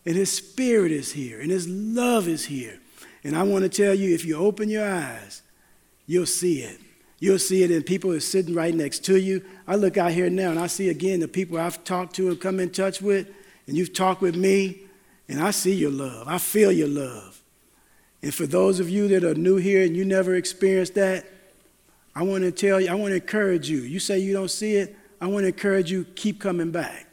and 0.06 0.16
His 0.16 0.32
Spirit 0.32 0.92
is 0.92 1.14
here, 1.14 1.42
and 1.42 1.50
His 1.50 1.68
love 1.68 2.28
is 2.28 2.46
here. 2.46 2.80
And 3.24 3.36
I 3.36 3.42
want 3.42 3.64
to 3.64 3.70
tell 3.70 3.96
you 3.96 4.14
if 4.14 4.24
you 4.24 4.38
open 4.38 4.70
your 4.70 4.88
eyes, 4.88 5.42
you'll 6.06 6.28
see 6.28 6.62
it. 6.62 6.80
You'll 7.20 7.40
see 7.40 7.64
it 7.64 7.72
in 7.72 7.82
people 7.82 8.12
are 8.12 8.20
sitting 8.20 8.54
right 8.54 8.74
next 8.74 9.00
to 9.06 9.18
you. 9.18 9.44
I 9.68 9.78
look 9.78 9.98
out 9.98 10.12
here 10.12 10.30
now 10.30 10.52
and 10.52 10.60
I 10.60 10.68
see 10.68 10.90
again 10.90 11.22
the 11.22 11.28
people 11.28 11.58
I've 11.58 11.84
talked 11.84 12.16
to 12.18 12.28
and 12.28 12.40
come 12.40 12.60
in 12.60 12.70
touch 12.70 13.02
with, 13.02 13.28
and 13.68 13.76
you've 13.76 13.94
talked 13.94 14.22
with 14.22 14.36
me, 14.36 14.82
and 15.28 15.42
I 15.42 15.50
see 15.50 15.74
your 15.74 15.90
love. 15.90 16.28
I 16.28 16.38
feel 16.38 16.72
your 16.72 16.88
love. 16.88 17.42
And 18.26 18.34
for 18.34 18.48
those 18.48 18.80
of 18.80 18.90
you 18.90 19.08
that 19.10 19.24
are 19.24 19.36
new 19.36 19.58
here 19.58 19.86
and 19.86 19.96
you 19.96 20.04
never 20.04 20.34
experienced 20.34 20.96
that, 20.96 21.28
I 22.16 22.24
want 22.24 22.44
to 22.44 22.52
tell 22.52 22.82
you, 22.82 22.90
I 22.90 22.96
want 22.96 23.12
to 23.12 23.18
encourage 23.18 23.70
you. 23.70 23.82
You 23.82 24.00
say 24.00 24.18
you 24.18 24.34
don't 24.34 24.50
see 24.50 24.78
it, 24.78 24.98
I 25.22 25.28
want 25.28 25.44
to 25.44 25.50
encourage 25.50 25.92
you 25.92 26.06
keep 26.16 26.40
coming 26.40 26.72
back. 26.72 27.06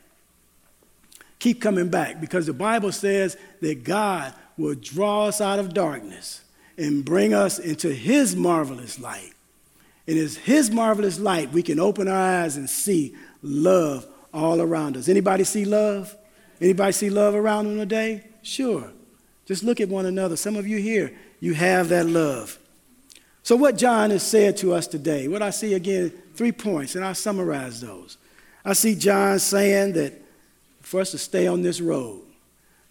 Keep 1.39 1.61
coming 1.61 1.91
back 1.91 2.19
because 2.19 2.47
the 2.47 2.55
Bible 2.55 2.93
says 2.93 3.37
that 3.61 3.85
God 3.85 4.33
will 4.57 4.75
draw 4.75 5.27
us 5.27 5.43
out 5.43 5.59
of 5.59 5.75
darkness 5.75 6.41
and 6.79 7.05
bring 7.05 7.35
us 7.35 7.59
into 7.59 7.93
His 7.93 8.35
marvelous 8.35 8.99
light. 8.99 9.35
And 10.09 10.17
it's 10.17 10.37
His 10.37 10.71
marvelous 10.71 11.21
light 11.21 11.53
we 11.53 11.63
can 11.63 11.79
open 11.79 12.09
our 12.09 12.43
eyes 12.43 12.57
and 12.57 12.71
see 12.71 13.15
love 13.43 14.07
all 14.33 14.63
around 14.63 14.97
us. 14.97 15.11
Anybody 15.11 15.45
see 15.45 15.67
love? 15.67 16.17
Anybody 16.59 16.93
see 16.93 17.11
love 17.11 17.35
around 17.35 17.67
them 17.67 17.77
today? 17.77 18.25
Sure. 18.41 18.91
Just 19.53 19.65
look 19.65 19.83
at 19.83 19.91
one 19.91 20.07
another. 20.07 20.35
Some 20.35 20.57
of 20.57 20.67
you 20.67 20.79
here, 20.79 21.13
you 21.39 21.53
have 21.53 21.91
that 21.91 22.07
love. 22.07 22.59
So, 23.43 23.55
what 23.55 23.77
John 23.77 24.09
has 24.09 24.23
said 24.23 24.57
to 24.57 24.73
us 24.73 24.87
today, 24.87 25.29
what 25.29 25.43
I 25.43 25.51
see 25.51 25.75
again, 25.75 26.11
three 26.35 26.53
points, 26.53 26.95
and 26.95 27.05
I'll 27.05 27.15
summarize 27.15 27.79
those. 27.79 28.17
I 28.65 28.73
see 28.73 28.95
John 28.95 29.39
saying 29.39 29.93
that 29.93 30.15
for 30.81 31.03
us 31.03 31.11
to 31.11 31.19
stay 31.19 31.47
on 31.47 31.61
this 31.61 31.83
road, 31.83 32.23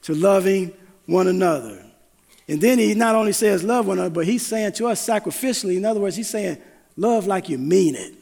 to 0.03 0.13
loving 0.13 0.71
one 1.07 1.27
another. 1.27 1.83
And 2.47 2.61
then 2.61 2.77
he 2.77 2.93
not 2.93 3.15
only 3.15 3.31
says 3.31 3.63
love 3.63 3.87
one 3.87 3.97
another, 3.97 4.13
but 4.13 4.27
he's 4.27 4.45
saying 4.45 4.73
to 4.73 4.85
us 4.85 5.03
sacrificially, 5.03 5.77
in 5.77 5.85
other 5.85 5.99
words, 5.99 6.15
he's 6.15 6.29
saying 6.29 6.61
love 6.95 7.25
like 7.25 7.49
you 7.49 7.57
mean 7.57 7.95
it. 7.95 8.13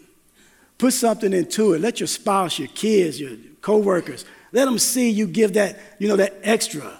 Put 0.77 0.93
something 0.93 1.33
into 1.33 1.73
it. 1.73 1.81
Let 1.81 1.99
your 1.99 2.07
spouse, 2.07 2.57
your 2.57 2.69
kids, 2.69 3.19
your 3.19 3.35
co-workers, 3.59 4.23
let 4.53 4.63
them 4.63 4.79
see 4.79 5.09
you 5.09 5.27
give 5.27 5.55
that, 5.55 5.77
you 5.99 6.07
know, 6.07 6.15
that 6.15 6.39
extra 6.41 6.99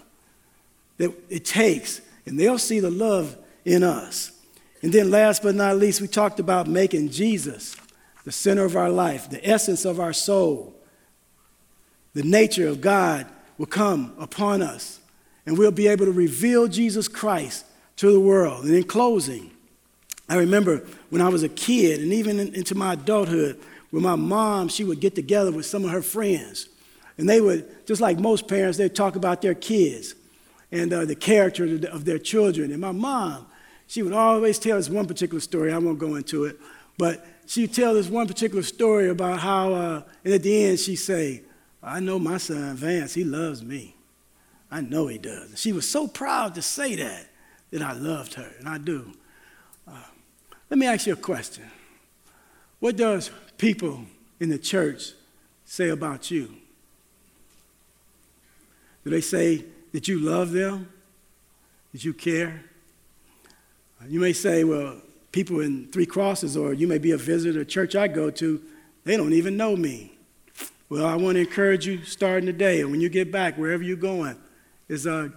that 0.99 1.11
it 1.29 1.45
takes, 1.45 2.01
and 2.25 2.39
they'll 2.39 2.59
see 2.59 2.79
the 2.79 2.91
love 2.91 3.35
in 3.65 3.83
us. 3.83 4.31
And 4.83 4.93
then, 4.93 5.09
last 5.09 5.41
but 5.41 5.55
not 5.55 5.77
least, 5.77 6.01
we 6.01 6.07
talked 6.07 6.39
about 6.39 6.67
making 6.67 7.09
Jesus 7.09 7.75
the 8.25 8.31
center 8.31 8.63
of 8.63 8.75
our 8.75 8.89
life, 8.89 9.29
the 9.29 9.45
essence 9.49 9.85
of 9.85 9.99
our 9.99 10.13
soul. 10.13 10.75
The 12.13 12.23
nature 12.23 12.67
of 12.67 12.81
God 12.81 13.25
will 13.57 13.65
come 13.65 14.13
upon 14.19 14.61
us, 14.61 14.99
and 15.45 15.57
we'll 15.57 15.71
be 15.71 15.87
able 15.87 16.05
to 16.05 16.11
reveal 16.11 16.67
Jesus 16.67 17.07
Christ 17.07 17.65
to 17.97 18.11
the 18.11 18.19
world. 18.19 18.65
And 18.65 18.75
in 18.75 18.83
closing, 18.83 19.51
I 20.27 20.35
remember 20.35 20.85
when 21.09 21.21
I 21.21 21.29
was 21.29 21.43
a 21.43 21.49
kid, 21.49 22.01
and 22.01 22.13
even 22.13 22.39
in, 22.39 22.53
into 22.53 22.75
my 22.75 22.93
adulthood, 22.93 23.59
when 23.89 24.03
my 24.03 24.15
mom, 24.15 24.67
she 24.67 24.83
would 24.83 24.99
get 24.99 25.15
together 25.15 25.51
with 25.51 25.65
some 25.65 25.85
of 25.85 25.91
her 25.91 26.01
friends, 26.01 26.67
and 27.17 27.27
they 27.27 27.41
would, 27.41 27.85
just 27.85 28.01
like 28.01 28.19
most 28.19 28.47
parents, 28.47 28.77
they'd 28.77 28.95
talk 28.95 29.15
about 29.15 29.41
their 29.41 29.55
kids 29.55 30.13
and 30.71 30.93
uh, 30.93 31.05
the 31.05 31.15
character 31.15 31.65
of 31.87 32.05
their 32.05 32.19
children. 32.19 32.71
And 32.71 32.81
my 32.81 32.91
mom, 32.91 33.47
she 33.87 34.03
would 34.03 34.13
always 34.13 34.59
tell 34.59 34.77
us 34.77 34.89
one 34.89 35.07
particular 35.07 35.41
story. 35.41 35.73
I 35.73 35.77
won't 35.77 35.99
go 35.99 36.15
into 36.15 36.45
it, 36.45 36.59
but 36.97 37.25
she 37.47 37.61
would 37.61 37.73
tell 37.73 37.97
us 37.97 38.07
one 38.07 38.27
particular 38.27 38.61
story 38.61 39.09
about 39.09 39.39
how, 39.39 39.73
uh, 39.73 40.01
and 40.23 40.33
at 40.33 40.43
the 40.43 40.65
end, 40.65 40.79
she'd 40.79 40.97
say, 40.97 41.43
I 41.81 41.99
know 41.99 42.19
my 42.19 42.37
son 42.37 42.75
Vance, 42.75 43.13
he 43.13 43.23
loves 43.23 43.63
me. 43.63 43.95
I 44.69 44.81
know 44.81 45.07
he 45.07 45.17
does. 45.17 45.59
She 45.59 45.71
was 45.71 45.89
so 45.89 46.07
proud 46.07 46.53
to 46.55 46.61
say 46.61 46.95
that, 46.95 47.25
that 47.71 47.81
I 47.81 47.93
loved 47.93 48.35
her, 48.35 48.51
and 48.59 48.69
I 48.69 48.77
do. 48.77 49.11
Uh, 49.87 50.03
let 50.69 50.77
me 50.77 50.85
ask 50.85 51.07
you 51.07 51.13
a 51.13 51.15
question. 51.15 51.63
What 52.79 52.95
does 52.95 53.31
people 53.57 54.05
in 54.39 54.49
the 54.49 54.59
church 54.59 55.13
say 55.65 55.89
about 55.89 56.29
you? 56.29 56.53
Do 59.03 59.09
they 59.09 59.21
say 59.21 59.65
that 59.91 60.07
you 60.07 60.19
love 60.19 60.51
them? 60.51 60.91
That 61.91 62.03
you 62.03 62.13
care? 62.13 62.63
You 64.07 64.19
may 64.19 64.33
say, 64.33 64.63
well, 64.63 65.01
people 65.31 65.59
in 65.59 65.87
Three 65.87 66.05
Crosses, 66.05 66.55
or 66.55 66.73
you 66.73 66.87
may 66.87 66.97
be 66.97 67.11
a 67.11 67.17
visitor 67.17 67.61
a 67.61 67.65
church 67.65 67.95
I 67.95 68.07
go 68.07 68.29
to, 68.31 68.61
they 69.03 69.17
don't 69.17 69.33
even 69.33 69.57
know 69.57 69.75
me. 69.75 70.13
Well, 70.89 71.05
I 71.05 71.15
want 71.15 71.35
to 71.35 71.41
encourage 71.41 71.85
you 71.85 72.03
starting 72.03 72.47
today, 72.47 72.81
and 72.81 72.91
when 72.91 73.01
you 73.01 73.09
get 73.09 73.31
back, 73.31 73.57
wherever 73.57 73.83
you're 73.83 73.97
going, 73.97 74.37
is 74.87 75.05
uh, 75.05 75.29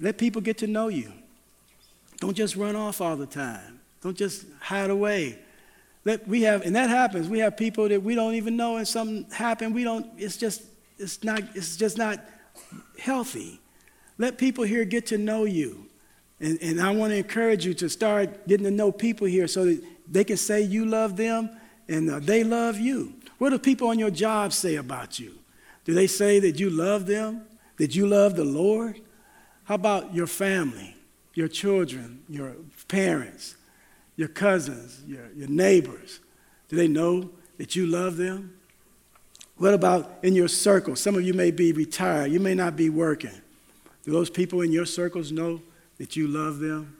let 0.00 0.18
people 0.18 0.40
get 0.40 0.58
to 0.58 0.66
know 0.66 0.88
you. 0.88 1.12
Don't 2.18 2.34
just 2.34 2.56
run 2.56 2.76
off 2.76 3.00
all 3.00 3.16
the 3.16 3.26
time. 3.26 3.80
Don't 4.02 4.16
just 4.16 4.46
hide 4.60 4.90
away. 4.90 5.38
Let, 6.04 6.28
we 6.28 6.42
have, 6.42 6.62
and 6.62 6.76
that 6.76 6.90
happens. 6.90 7.28
We 7.28 7.40
have 7.40 7.56
people 7.56 7.88
that 7.88 8.02
we 8.02 8.14
don't 8.14 8.34
even 8.34 8.56
know, 8.56 8.76
and 8.76 8.86
something 8.86 9.26
happened. 9.32 9.74
We 9.74 9.82
don't. 9.84 10.06
It's 10.16 10.36
just, 10.36 10.62
it's 10.98 11.24
not. 11.24 11.42
It's 11.54 11.76
just 11.76 11.98
not 11.98 12.20
healthy. 12.98 13.60
Let 14.18 14.38
people 14.38 14.64
here 14.64 14.84
get 14.84 15.06
to 15.06 15.18
know 15.18 15.44
you. 15.44 15.86
And, 16.40 16.58
and 16.60 16.80
I 16.80 16.90
want 16.90 17.12
to 17.12 17.16
encourage 17.16 17.64
you 17.64 17.74
to 17.74 17.88
start 17.88 18.46
getting 18.46 18.64
to 18.64 18.70
know 18.70 18.92
people 18.92 19.26
here 19.26 19.46
so 19.46 19.64
that 19.64 19.82
they 20.10 20.24
can 20.24 20.36
say 20.36 20.62
you 20.62 20.84
love 20.84 21.16
them 21.16 21.50
and 21.88 22.10
uh, 22.10 22.18
they 22.20 22.44
love 22.44 22.78
you. 22.78 23.14
What 23.38 23.50
do 23.50 23.58
people 23.58 23.88
on 23.88 23.98
your 23.98 24.10
job 24.10 24.52
say 24.52 24.76
about 24.76 25.18
you? 25.18 25.38
Do 25.84 25.94
they 25.94 26.06
say 26.06 26.40
that 26.40 26.58
you 26.58 26.70
love 26.70 27.06
them? 27.06 27.42
That 27.76 27.94
you 27.94 28.06
love 28.06 28.36
the 28.36 28.44
Lord? 28.44 29.00
How 29.64 29.74
about 29.74 30.14
your 30.14 30.26
family, 30.26 30.96
your 31.34 31.48
children, 31.48 32.22
your 32.28 32.54
parents, 32.88 33.56
your 34.16 34.28
cousins, 34.28 35.02
your, 35.06 35.30
your 35.34 35.48
neighbors? 35.48 36.20
Do 36.68 36.76
they 36.76 36.88
know 36.88 37.30
that 37.58 37.74
you 37.74 37.86
love 37.86 38.16
them? 38.16 38.53
What 39.56 39.74
about 39.74 40.18
in 40.22 40.34
your 40.34 40.48
circle? 40.48 40.96
Some 40.96 41.14
of 41.14 41.22
you 41.22 41.32
may 41.34 41.50
be 41.50 41.72
retired, 41.72 42.32
you 42.32 42.40
may 42.40 42.54
not 42.54 42.76
be 42.76 42.90
working. 42.90 43.30
Do 44.04 44.12
those 44.12 44.30
people 44.30 44.60
in 44.60 44.72
your 44.72 44.84
circles 44.84 45.32
know 45.32 45.62
that 45.98 46.16
you 46.16 46.26
love 46.26 46.58
them? 46.58 46.96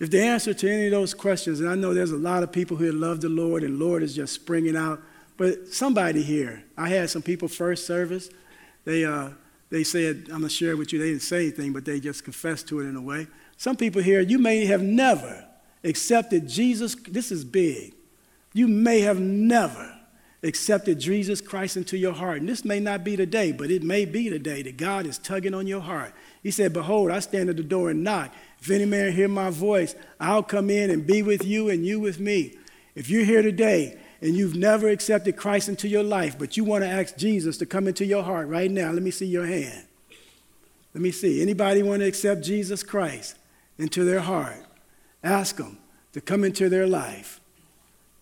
If 0.00 0.10
the 0.10 0.20
answer 0.20 0.52
to 0.52 0.68
any 0.68 0.86
of 0.86 0.90
those 0.90 1.14
questions, 1.14 1.60
and 1.60 1.68
I 1.68 1.76
know 1.76 1.94
there's 1.94 2.10
a 2.10 2.16
lot 2.16 2.42
of 2.42 2.50
people 2.50 2.76
who 2.76 2.90
love 2.90 3.20
the 3.20 3.28
Lord 3.28 3.62
and 3.62 3.78
Lord 3.78 4.02
is 4.02 4.16
just 4.16 4.32
springing 4.32 4.76
out, 4.76 5.00
but 5.36 5.68
somebody 5.68 6.22
here, 6.22 6.64
I 6.76 6.88
had 6.88 7.08
some 7.10 7.22
people 7.22 7.46
first 7.46 7.86
service, 7.86 8.28
they, 8.84 9.04
uh, 9.04 9.30
they 9.70 9.84
said, 9.84 10.24
I'm 10.24 10.38
going 10.38 10.42
to 10.42 10.48
share 10.48 10.76
with 10.76 10.92
you, 10.92 10.98
they 10.98 11.10
didn't 11.10 11.22
say 11.22 11.42
anything, 11.42 11.72
but 11.72 11.84
they 11.84 12.00
just 12.00 12.24
confessed 12.24 12.66
to 12.68 12.80
it 12.80 12.88
in 12.88 12.96
a 12.96 13.00
way. 13.00 13.28
Some 13.56 13.76
people 13.76 14.02
here, 14.02 14.20
you 14.20 14.38
may 14.38 14.64
have 14.66 14.82
never 14.82 15.46
accepted 15.84 16.48
Jesus, 16.48 16.96
this 16.96 17.30
is 17.30 17.44
big. 17.44 17.94
You 18.52 18.66
may 18.66 19.00
have 19.00 19.20
never 19.20 19.98
accepted 20.42 20.98
Jesus 20.98 21.40
Christ 21.40 21.76
into 21.76 21.96
your 21.96 22.12
heart. 22.12 22.40
And 22.40 22.48
this 22.48 22.64
may 22.64 22.80
not 22.80 23.04
be 23.04 23.16
the 23.16 23.26
day, 23.26 23.52
but 23.52 23.70
it 23.70 23.82
may 23.82 24.04
be 24.04 24.28
the 24.28 24.38
day 24.38 24.62
that 24.62 24.76
God 24.76 25.06
is 25.06 25.18
tugging 25.18 25.54
on 25.54 25.66
your 25.66 25.80
heart. 25.80 26.12
He 26.42 26.50
said, 26.50 26.72
Behold, 26.72 27.10
I 27.10 27.20
stand 27.20 27.48
at 27.48 27.56
the 27.56 27.62
door 27.62 27.90
and 27.90 28.02
knock. 28.02 28.34
If 28.60 28.70
any 28.70 28.84
man 28.84 29.12
hear 29.12 29.28
my 29.28 29.50
voice, 29.50 29.94
I'll 30.18 30.42
come 30.42 30.70
in 30.70 30.90
and 30.90 31.06
be 31.06 31.22
with 31.22 31.44
you 31.44 31.68
and 31.68 31.86
you 31.86 32.00
with 32.00 32.18
me. 32.18 32.56
If 32.94 33.08
you're 33.08 33.24
here 33.24 33.42
today 33.42 33.98
and 34.20 34.34
you've 34.34 34.56
never 34.56 34.88
accepted 34.88 35.36
Christ 35.36 35.68
into 35.68 35.88
your 35.88 36.02
life, 36.02 36.38
but 36.38 36.56
you 36.56 36.64
want 36.64 36.82
to 36.82 36.90
ask 36.90 37.16
Jesus 37.16 37.58
to 37.58 37.66
come 37.66 37.86
into 37.86 38.04
your 38.04 38.22
heart 38.22 38.48
right 38.48 38.70
now, 38.70 38.90
let 38.90 39.02
me 39.02 39.10
see 39.10 39.26
your 39.26 39.46
hand. 39.46 39.86
Let 40.94 41.02
me 41.02 41.10
see. 41.10 41.40
Anybody 41.40 41.82
want 41.82 42.00
to 42.00 42.06
accept 42.06 42.42
Jesus 42.42 42.82
Christ 42.82 43.36
into 43.78 44.04
their 44.04 44.20
heart? 44.20 44.64
Ask 45.22 45.56
them 45.56 45.78
to 46.12 46.20
come 46.20 46.44
into 46.44 46.68
their 46.68 46.86
life. 46.86 47.40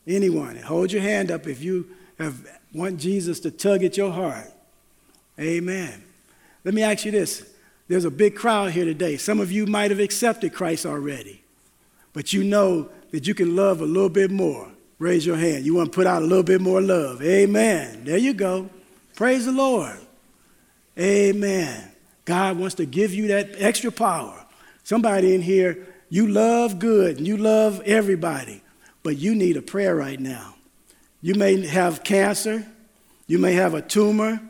Anyone. 0.07 0.57
Hold 0.57 0.93
your 0.93 1.03
hand 1.03 1.31
up 1.31 1.47
if 1.47 1.63
you 1.63 1.89
have 2.21 2.47
want 2.73 2.99
Jesus 2.99 3.41
to 3.41 3.51
tug 3.51 3.83
at 3.83 3.97
your 3.97 4.13
heart. 4.13 4.51
Amen. 5.39 6.05
Let 6.65 6.75
me 6.75 6.83
ask 6.83 7.05
you 7.05 7.11
this. 7.11 7.49
There's 7.89 8.05
a 8.05 8.11
big 8.11 8.37
crowd 8.37 8.71
here 8.73 8.85
today. 8.85 9.17
Some 9.17 9.41
of 9.41 9.51
you 9.51 9.67
might 9.67 9.91
have 9.91 9.99
accepted 9.99 10.55
Christ 10.55 10.87
already, 10.87 11.43
but 12.13 12.33
you 12.33 12.45
know 12.45 12.89
that 13.11 13.27
you 13.27 13.35
can 13.35 13.57
love 13.57 13.81
a 13.81 13.87
little 13.87 14.09
bit 14.09 14.31
more. 14.31 14.71
Raise 14.99 15.25
your 15.25 15.37
hand. 15.37 15.65
You 15.65 15.75
want 15.75 15.91
to 15.91 15.97
put 15.97 16.07
out 16.07 16.23
a 16.23 16.27
little 16.27 16.45
bit 16.45 16.61
more 16.61 16.81
love. 16.81 17.23
Amen. 17.23 18.05
There 18.05 18.19
you 18.19 18.35
go. 18.35 18.69
Praise 19.17 19.47
the 19.47 19.53
Lord. 19.53 19.99
Amen. 20.99 21.91
God 22.27 22.59
wants 22.59 22.75
to 22.77 22.87
give 22.87 23.13
you 23.15 23.29
that 23.29 23.51
extra 23.57 23.91
power. 23.91 24.45
Somebody 24.85 25.35
in 25.35 25.41
here, 25.43 25.87
you 26.11 26.27
love 26.29 26.79
good 26.79 27.17
and 27.17 27.27
you 27.27 27.37
love 27.39 27.81
everybody, 27.87 28.63
but 29.03 29.17
you 29.17 29.35
need 29.35 29.57
a 29.57 29.63
prayer 29.63 29.97
right 29.97 30.21
now. 30.21 30.55
You 31.23 31.35
may 31.35 31.67
have 31.67 32.03
cancer. 32.03 32.67
You 33.27 33.39
may 33.39 33.53
have 33.55 33.75
a 33.75 33.83
tumor. 33.83 34.41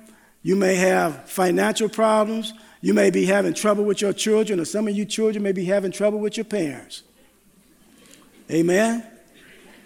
You 0.42 0.56
may 0.56 0.76
have 0.76 1.28
financial 1.28 1.88
problems. 1.88 2.52
You 2.80 2.94
may 2.94 3.10
be 3.10 3.26
having 3.26 3.52
trouble 3.52 3.84
with 3.84 4.00
your 4.00 4.12
children, 4.12 4.58
or 4.58 4.64
some 4.64 4.88
of 4.88 4.96
you 4.96 5.04
children 5.04 5.42
may 5.42 5.52
be 5.52 5.66
having 5.66 5.92
trouble 5.92 6.18
with 6.18 6.36
your 6.36 6.44
parents. 6.44 7.02
Amen? 8.50 9.04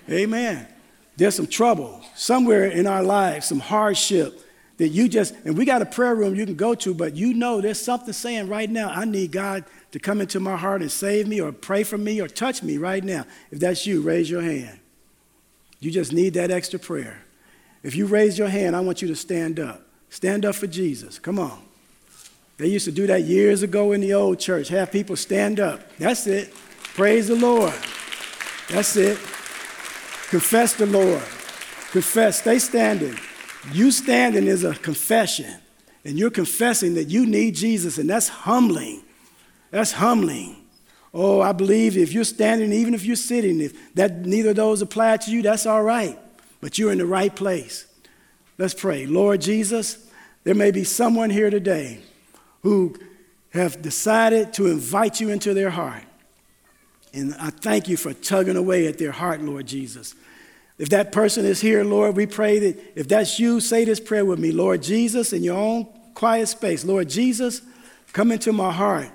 Amen. 0.09 0.69
There's 1.17 1.35
some 1.35 1.47
trouble 1.47 2.03
somewhere 2.15 2.67
in 2.67 2.87
our 2.87 3.03
lives, 3.03 3.47
some 3.47 3.61
hardship 3.61 4.41
that 4.77 4.89
you 4.89 5.09
just, 5.09 5.35
and 5.45 5.57
we 5.57 5.65
got 5.65 5.83
a 5.83 5.87
prayer 5.87 6.15
room 6.15 6.35
you 6.35 6.45
can 6.45 6.57
go 6.57 6.75
to, 6.75 6.95
but 6.95 7.15
you 7.15 7.33
know 7.35 7.61
there's 7.61 7.81
something 7.81 8.13
saying 8.13 8.49
right 8.49 8.69
now, 8.69 8.91
I 8.91 9.05
need 9.05 9.31
God 9.31 9.65
to 9.93 9.99
come 10.01 10.21
into 10.21 10.41
my 10.41 10.57
heart 10.57 10.83
and 10.83 10.91
save 10.91 11.29
me, 11.29 11.41
or 11.41 11.53
pray 11.53 11.85
for 11.85 11.99
me, 11.99 12.21
or 12.21 12.29
touch 12.29 12.63
me 12.63 12.79
right 12.79 13.03
now. 13.03 13.25
If 13.51 13.61
that's 13.61 13.87
you, 13.87 14.03
raise 14.03 14.29
your 14.29 14.43
hand. 14.43 14.81
You 15.81 15.91
just 15.91 16.13
need 16.13 16.35
that 16.35 16.51
extra 16.51 16.79
prayer. 16.79 17.23
If 17.83 17.95
you 17.95 18.07
raise 18.07 18.39
your 18.39 18.49
hand, 18.49 18.75
I 18.75 18.81
want 18.81 19.03
you 19.03 19.09
to 19.09 19.17
stand 19.17 19.61
up. 19.61 19.83
Stand 20.09 20.45
up 20.45 20.55
for 20.55 20.67
Jesus. 20.67 21.19
Come 21.19 21.39
on. 21.39 21.61
They 22.57 22.69
used 22.69 22.85
to 22.85 22.93
do 22.93 23.07
that 23.09 23.25
years 23.25 23.63
ago 23.63 23.93
in 23.93 24.01
the 24.01 24.15
old 24.15 24.39
church. 24.39 24.69
Have 24.69 24.93
people 24.93 25.17
stand 25.17 25.59
up. 25.59 25.81
That's 25.99 26.27
it. 26.27 26.55
Praise 26.95 27.29
the 27.29 27.35
Lord. 27.35 27.75
That's 28.71 28.97
it. 28.97 29.19
Confess 30.31 30.75
the 30.75 30.87
Lord. 30.87 31.23
confess. 31.91 32.41
Stay 32.41 32.59
standing. 32.59 33.19
You 33.73 33.91
standing 33.91 34.47
is 34.47 34.65
a 34.65 34.75
confession. 34.75 35.53
And 36.05 36.19
you're 36.19 36.31
confessing 36.31 36.95
that 36.95 37.09
you 37.09 37.27
need 37.27 37.55
Jesus, 37.55 37.99
and 37.99 38.09
that's 38.09 38.29
humbling. 38.29 39.03
That's 39.71 39.93
humbling. 39.93 40.64
Oh, 41.15 41.41
I 41.41 41.53
believe 41.53 41.97
if 41.97 42.13
you're 42.13 42.25
standing, 42.25 42.73
even 42.73 42.93
if 42.93 43.05
you're 43.05 43.15
sitting, 43.15 43.61
if 43.61 43.95
that 43.95 44.27
neither 44.27 44.51
of 44.51 44.57
those 44.57 44.83
apply 44.83 45.19
to 45.19 45.31
you, 45.31 45.43
that's 45.43 45.65
all 45.65 45.83
right. 45.83 46.19
But 46.61 46.77
you're 46.77 46.91
in 46.91 46.99
the 46.99 47.07
right 47.07 47.35
place. 47.35 47.87
Let's 48.59 48.75
pray. 48.75 49.07
Lord 49.07 49.41
Jesus, 49.41 50.11
there 50.43 50.57
may 50.57 50.73
be 50.73 50.83
someone 50.83 51.31
here 51.31 51.51
today 51.51 52.01
who 52.63 52.97
have 53.51 53.81
decided 53.81 54.53
to 54.55 54.67
invite 54.67 55.21
you 55.21 55.31
into 55.31 55.55
their 55.55 55.71
heart. 55.71 56.03
And 57.13 57.35
I 57.37 57.51
thank 57.51 57.89
you 57.89 57.97
for 57.97 58.13
tugging 58.13 58.57
away 58.57 58.89
at 58.89 58.99
their 58.99 59.13
heart, 59.13 59.41
Lord 59.41 59.67
Jesus. 59.67 60.17
If 60.79 60.89
that 60.89 61.13
person 61.13 61.45
is 61.45 61.61
here, 61.61 61.85
Lord, 61.85 62.17
we 62.17 62.27
pray 62.27 62.59
that 62.59 62.93
if 62.97 63.07
that's 63.07 63.39
you, 63.39 63.61
say 63.61 63.85
this 63.85 64.01
prayer 64.01 64.25
with 64.25 64.41
me. 64.41 64.51
Lord 64.51 64.83
Jesus, 64.83 65.33
in 65.33 65.45
your 65.45 65.57
own 65.57 65.87
quiet 66.15 66.49
space, 66.49 66.85
Lord 66.85 67.09
Jesus, 67.09 67.63
come 68.13 68.33
into 68.33 68.53
my 68.53 68.73
heart 68.73 69.11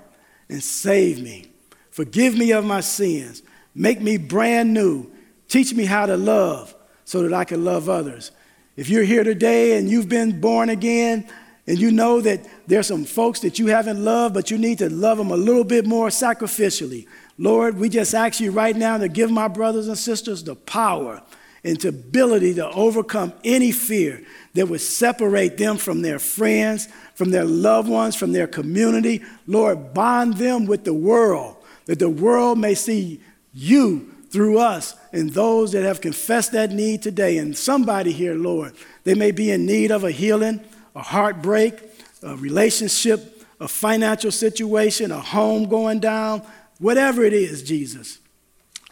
and 0.47 0.63
save 0.63 1.21
me. 1.21 1.47
Forgive 1.91 2.37
me 2.37 2.51
of 2.51 2.65
my 2.65 2.81
sins. 2.81 3.43
Make 3.75 4.01
me 4.01 4.17
brand 4.17 4.73
new. 4.73 5.11
Teach 5.47 5.73
me 5.73 5.85
how 5.85 6.05
to 6.05 6.17
love 6.17 6.75
so 7.05 7.23
that 7.23 7.33
I 7.33 7.43
can 7.43 7.63
love 7.63 7.89
others. 7.89 8.31
If 8.75 8.89
you're 8.89 9.03
here 9.03 9.23
today 9.23 9.77
and 9.77 9.89
you've 9.89 10.09
been 10.09 10.39
born 10.39 10.69
again, 10.69 11.27
and 11.69 11.77
you 11.77 11.91
know 11.91 12.19
that 12.21 12.47
there's 12.65 12.87
some 12.87 13.05
folks 13.05 13.41
that 13.41 13.59
you 13.59 13.67
haven't 13.67 14.03
loved, 14.03 14.33
but 14.33 14.49
you 14.49 14.57
need 14.57 14.79
to 14.79 14.89
love 14.89 15.19
them 15.19 15.29
a 15.29 15.37
little 15.37 15.63
bit 15.63 15.85
more 15.85 16.07
sacrificially. 16.07 17.07
Lord, 17.37 17.77
we 17.77 17.89
just 17.89 18.15
ask 18.15 18.39
you 18.39 18.49
right 18.49 18.75
now 18.75 18.97
to 18.97 19.07
give 19.07 19.29
my 19.29 19.47
brothers 19.47 19.87
and 19.87 19.95
sisters 19.95 20.43
the 20.43 20.55
power 20.55 21.21
and 21.63 21.79
the 21.79 21.89
ability 21.89 22.55
to 22.55 22.67
overcome 22.71 23.33
any 23.43 23.71
fear 23.71 24.23
that 24.55 24.67
would 24.67 24.81
separate 24.81 25.57
them 25.57 25.77
from 25.77 26.01
their 26.01 26.17
friends, 26.17 26.87
from 27.13 27.29
their 27.29 27.45
loved 27.45 27.87
ones, 27.87 28.15
from 28.15 28.31
their 28.31 28.47
community. 28.47 29.21
Lord, 29.45 29.93
bond 29.93 30.37
them 30.37 30.65
with 30.65 30.85
the 30.85 30.93
world, 30.95 31.55
that 31.89 31.97
the 31.97 32.07
world 32.07 32.59
may 32.59 32.75
see 32.75 33.19
you 33.51 34.13
through 34.29 34.59
us 34.59 34.95
and 35.11 35.31
those 35.31 35.71
that 35.71 35.81
have 35.81 36.01
confessed 36.01 36.51
that 36.51 36.69
need 36.69 37.01
today. 37.01 37.39
And 37.39 37.57
somebody 37.57 38.11
here, 38.11 38.35
Lord, 38.35 38.75
they 39.05 39.15
may 39.15 39.31
be 39.31 39.49
in 39.49 39.65
need 39.65 39.89
of 39.89 40.03
a 40.03 40.11
healing 40.11 40.61
a 40.95 41.01
heartbreak, 41.01 41.81
a 42.21 42.35
relationship, 42.35 43.43
a 43.59 43.67
financial 43.67 44.31
situation, 44.31 45.11
a 45.11 45.19
home 45.19 45.67
going 45.67 45.99
down, 45.99 46.43
whatever 46.77 47.23
it 47.23 47.33
is, 47.33 47.63
Jesus. 47.63 48.19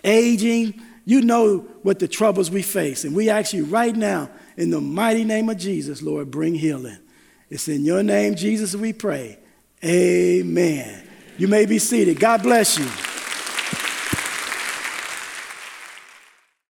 Aging, 0.03 0.81
you 1.05 1.21
know 1.21 1.59
what 1.83 1.99
the 1.99 2.07
troubles 2.07 2.49
we 2.49 2.63
face. 2.63 3.03
And 3.03 3.15
we 3.15 3.29
ask 3.29 3.53
you 3.53 3.65
right 3.65 3.95
now, 3.95 4.29
in 4.55 4.71
the 4.71 4.81
mighty 4.81 5.23
name 5.23 5.49
of 5.49 5.57
Jesus, 5.57 6.01
Lord, 6.01 6.31
bring 6.31 6.55
healing. 6.55 6.97
It's 7.49 7.67
in 7.67 7.85
your 7.85 8.01
name, 8.01 8.33
Jesus, 8.33 8.75
we 8.75 8.91
pray. 8.91 9.37
Amen. 9.83 11.06
You 11.37 11.47
may 11.47 11.65
be 11.65 11.77
seated. 11.77 12.19
God 12.19 12.41
bless 12.41 12.77
you. 12.79 13.06